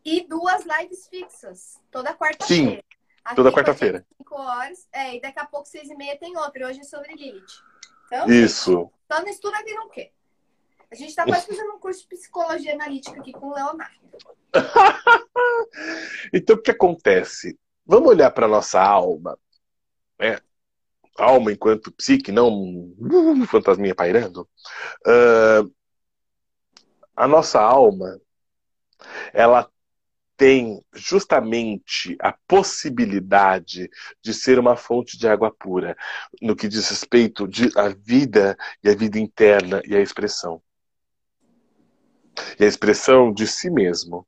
[0.03, 1.79] E duas lives fixas.
[1.91, 2.83] Toda quarta-feira.
[3.23, 4.05] Aqui toda quarta-feira.
[4.17, 4.87] cinco horas.
[4.91, 6.67] É, e daqui a pouco, seis e meia, tem outra.
[6.67, 7.43] Hoje é sobre Lilith.
[8.07, 8.91] Então, gente, Isso.
[9.11, 10.11] só não estuda quem não quer.
[10.91, 13.99] A gente tá quase fazendo um curso de psicologia analítica aqui com o Leonardo.
[16.33, 17.57] Então, o que acontece?
[17.85, 19.37] Vamos olhar para nossa alma,
[20.19, 20.39] né?
[21.17, 22.49] Alma enquanto psique, não
[22.97, 24.47] uh, fantasminha pairando.
[25.05, 25.63] Ah,
[27.19, 28.17] a nossa alma,
[29.33, 29.69] ela
[30.37, 33.89] tem justamente a possibilidade
[34.23, 35.97] de ser uma fonte de água pura
[36.41, 40.63] no que diz respeito a vida e a vida interna e a expressão.
[42.57, 44.25] E a expressão de si mesmo.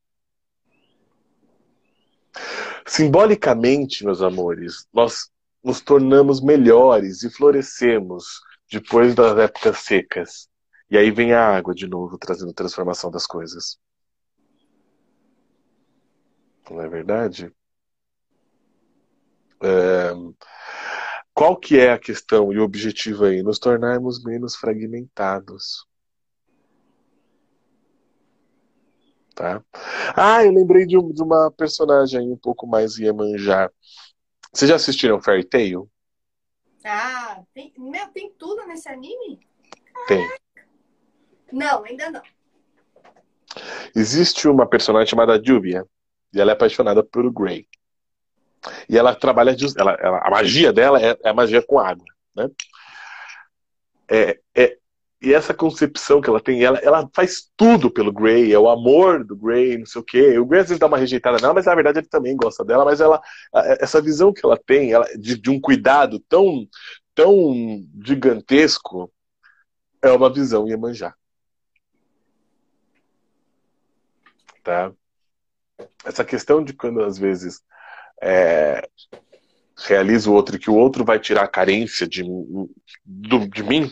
[2.85, 5.30] Simbolicamente, meus amores, nós
[5.63, 8.41] nos tornamos melhores e florescemos
[8.71, 10.49] depois das épocas secas.
[10.89, 13.79] E aí vem a água de novo, trazendo transformação das coisas.
[16.69, 17.53] Não é verdade?
[19.61, 20.11] É...
[21.33, 23.41] Qual que é a questão e o objetivo aí?
[23.41, 25.85] Nos tornarmos menos fragmentados.
[29.33, 29.63] Tá?
[30.15, 33.71] Ah, eu lembrei de, um, de uma personagem um pouco mais Iemanjá.
[34.53, 35.89] Vocês já assistiram Fairy Tail?
[36.83, 39.39] Ah, tem, meu, tem tudo nesse anime?
[40.07, 40.27] Tem.
[41.51, 42.21] Não, ainda não.
[43.95, 45.85] Existe uma personagem chamada Juvia
[46.33, 47.67] e ela é apaixonada pelo Grey.
[48.87, 49.55] E ela trabalha.
[49.77, 52.05] Ela, ela, a magia dela é, é, a magia com água.
[52.35, 52.49] Né?
[54.09, 54.77] É, é,
[55.21, 59.23] e essa concepção que ela tem, ela, ela faz tudo pelo Grey, é o amor
[59.23, 60.39] do Grey, não sei o quê.
[60.39, 62.83] O Grey às vezes dá uma rejeitada nela, mas na verdade ele também gosta dela.
[62.83, 63.21] Mas ela,
[63.79, 66.67] essa visão que ela tem ela, de, de um cuidado tão,
[67.13, 67.53] tão
[68.03, 69.13] gigantesco
[70.01, 71.13] é uma visão Iemanjá.
[74.63, 74.91] Tá?
[76.03, 77.61] Essa questão de quando às vezes
[78.23, 78.81] é,
[79.77, 82.23] realiza o outro e que o outro vai tirar a carência de,
[83.05, 83.91] do, de mim,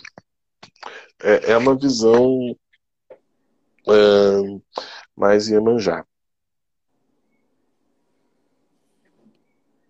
[1.22, 2.56] é, é uma visão
[3.88, 4.60] é,
[5.16, 6.06] mais Iemanjá.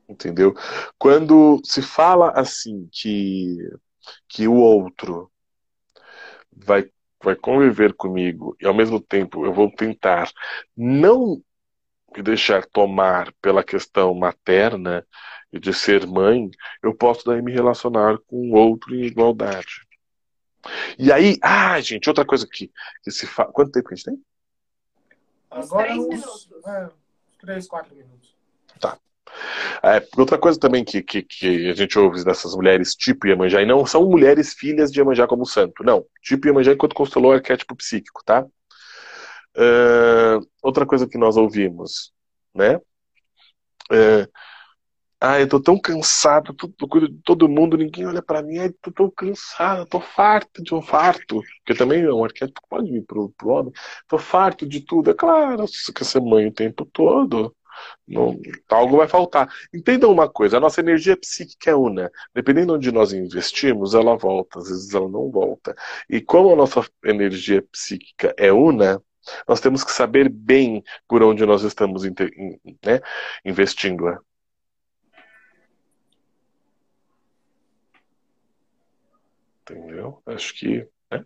[0.07, 0.55] Entendeu?
[0.97, 3.57] Quando se fala assim que,
[4.27, 5.31] que o outro
[6.51, 6.89] vai,
[7.23, 10.31] vai conviver comigo e ao mesmo tempo eu vou tentar
[10.75, 11.41] não
[12.15, 15.05] me deixar tomar pela questão materna
[15.53, 16.49] e de ser mãe,
[16.81, 19.88] eu posso daí me relacionar com o outro em igualdade.
[20.97, 22.71] E aí, ah, gente, outra coisa que,
[23.03, 23.51] que se fala.
[23.51, 24.21] Quanto tempo que a gente tem?
[25.49, 26.49] Agora três uns, minutos.
[26.65, 26.89] É,
[27.39, 28.35] três, quatro minutos.
[28.79, 28.97] Tá.
[29.83, 33.65] É, outra coisa também que, que, que, a gente ouve dessas mulheres tipo Iemanjá, e
[33.65, 36.05] não são mulheres filhas de Iemanjá como santo, não.
[36.21, 38.45] Tipo Iemanjá enquanto constelou arquétipo psíquico, tá?
[39.55, 42.13] Uh, outra coisa que nós ouvimos,
[42.53, 42.77] né?
[43.91, 44.27] Uh,
[45.21, 48.57] ah, eu tô tão cansado, tô, tô, cuido de todo mundo, ninguém olha para mim,
[48.57, 51.41] ai, tô tão cansado, tô farto de um farto.
[51.65, 53.73] Porque também é um arquétipo que pode vir pro, pro homem.
[54.07, 55.11] Tô farto de tudo.
[55.11, 57.53] É claro, se quer ser mãe o tempo todo,
[58.07, 58.39] não,
[58.69, 59.49] algo vai faltar.
[59.73, 62.09] Entendam uma coisa, a nossa energia psíquica é una.
[62.33, 65.75] Dependendo onde nós investimos, ela volta, às vezes ela não volta.
[66.09, 69.01] E como a nossa energia psíquica é una,
[69.47, 73.01] nós temos que saber bem por onde nós estamos né,
[73.45, 74.19] investindo-a.
[79.69, 80.21] Entendeu?
[80.25, 80.89] Acho que.
[81.11, 81.25] Né?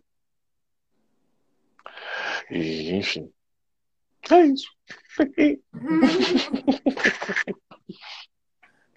[2.50, 3.32] E, enfim.
[4.30, 4.70] É isso.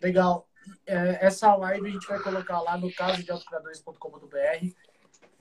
[0.03, 0.49] Legal.
[0.85, 4.75] É, essa live a gente vai colocar lá no caso de autocriadores.com.br.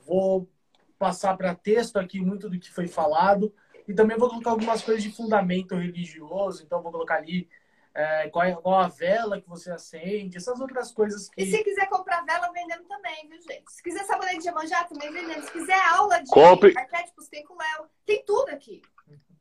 [0.06, 0.49] Vou
[0.97, 3.53] passar para texto aqui muito do que foi falado.
[3.88, 6.64] E também vou colocar algumas coisas de fundamento religioso.
[6.64, 7.47] Então, vou colocar ali
[7.95, 11.41] é, qual, é, qual a vela que você acende, essas outras coisas que.
[11.41, 13.71] E se quiser comprar vela, vendemos também, viu, gente?
[13.71, 15.45] Se quiser sabonete de Iemanjá, também vendemos.
[15.45, 16.77] Se quiser aula de Compre...
[16.77, 17.89] arquétipos, tem com o Léo.
[18.05, 18.81] Tem tudo aqui.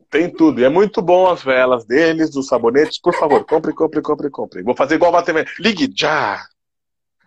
[0.09, 0.61] Tem tudo.
[0.61, 3.00] E é muito bom as velas deles, dos sabonetes.
[3.00, 4.62] Por favor, compre, compre, compre, compre.
[4.62, 5.44] Vou fazer igual a Bateman.
[5.59, 6.46] Ligue já!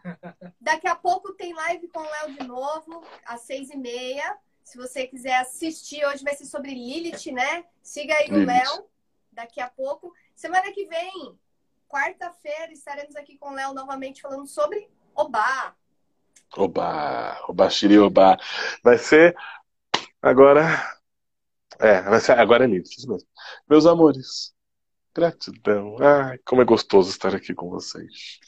[0.61, 4.37] Daqui a pouco tem live com o Léo de novo, às seis e meia.
[4.63, 7.65] Se você quiser assistir, hoje vai ser sobre Lilith, né?
[7.83, 8.85] Siga aí o Léo.
[9.33, 10.13] Daqui a pouco.
[10.37, 11.35] Semana que vem,
[11.87, 15.75] quarta-feira, estaremos aqui com o Léo novamente falando sobre Obá.
[16.55, 18.37] Obá, Obá, Xiri, Obá.
[18.83, 19.35] Vai ser
[20.21, 20.61] agora.
[21.79, 23.17] É, vai ser agora é lindo, mesmo.
[23.67, 24.53] Meus amores,
[25.11, 25.97] gratidão.
[25.99, 28.39] Ai, como é gostoso estar aqui com vocês.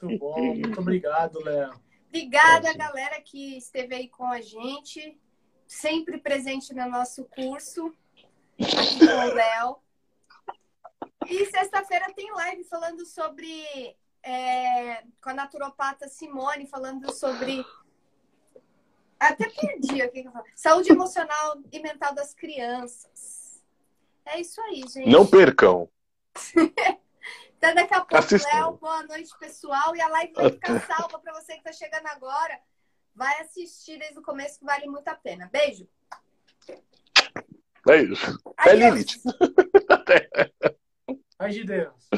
[0.00, 1.82] Muito bom, muito obrigado, Léo.
[2.06, 5.20] Obrigada, é, galera que esteve aí com a gente,
[5.66, 7.92] sempre presente no nosso curso,
[8.56, 9.89] aqui com o Léo.
[11.26, 13.96] E sexta-feira tem live falando sobre.
[14.22, 17.64] É, com a naturopata Simone, falando sobre.
[19.18, 20.44] Até perdi o que eu falo.
[20.54, 23.62] Saúde emocional e mental das crianças.
[24.24, 25.08] É isso aí, gente.
[25.08, 25.88] Não percam.
[27.60, 29.94] Então, daqui a pouco, Léo, boa noite, pessoal.
[29.94, 32.58] E a live vai ficar salva para você que está chegando agora.
[33.14, 35.46] Vai assistir desde o começo, que vale muito a pena.
[35.52, 35.86] Beijo.
[37.84, 38.16] Beijo.
[38.64, 39.20] É Lilith.
[41.40, 42.10] Paz de Deus.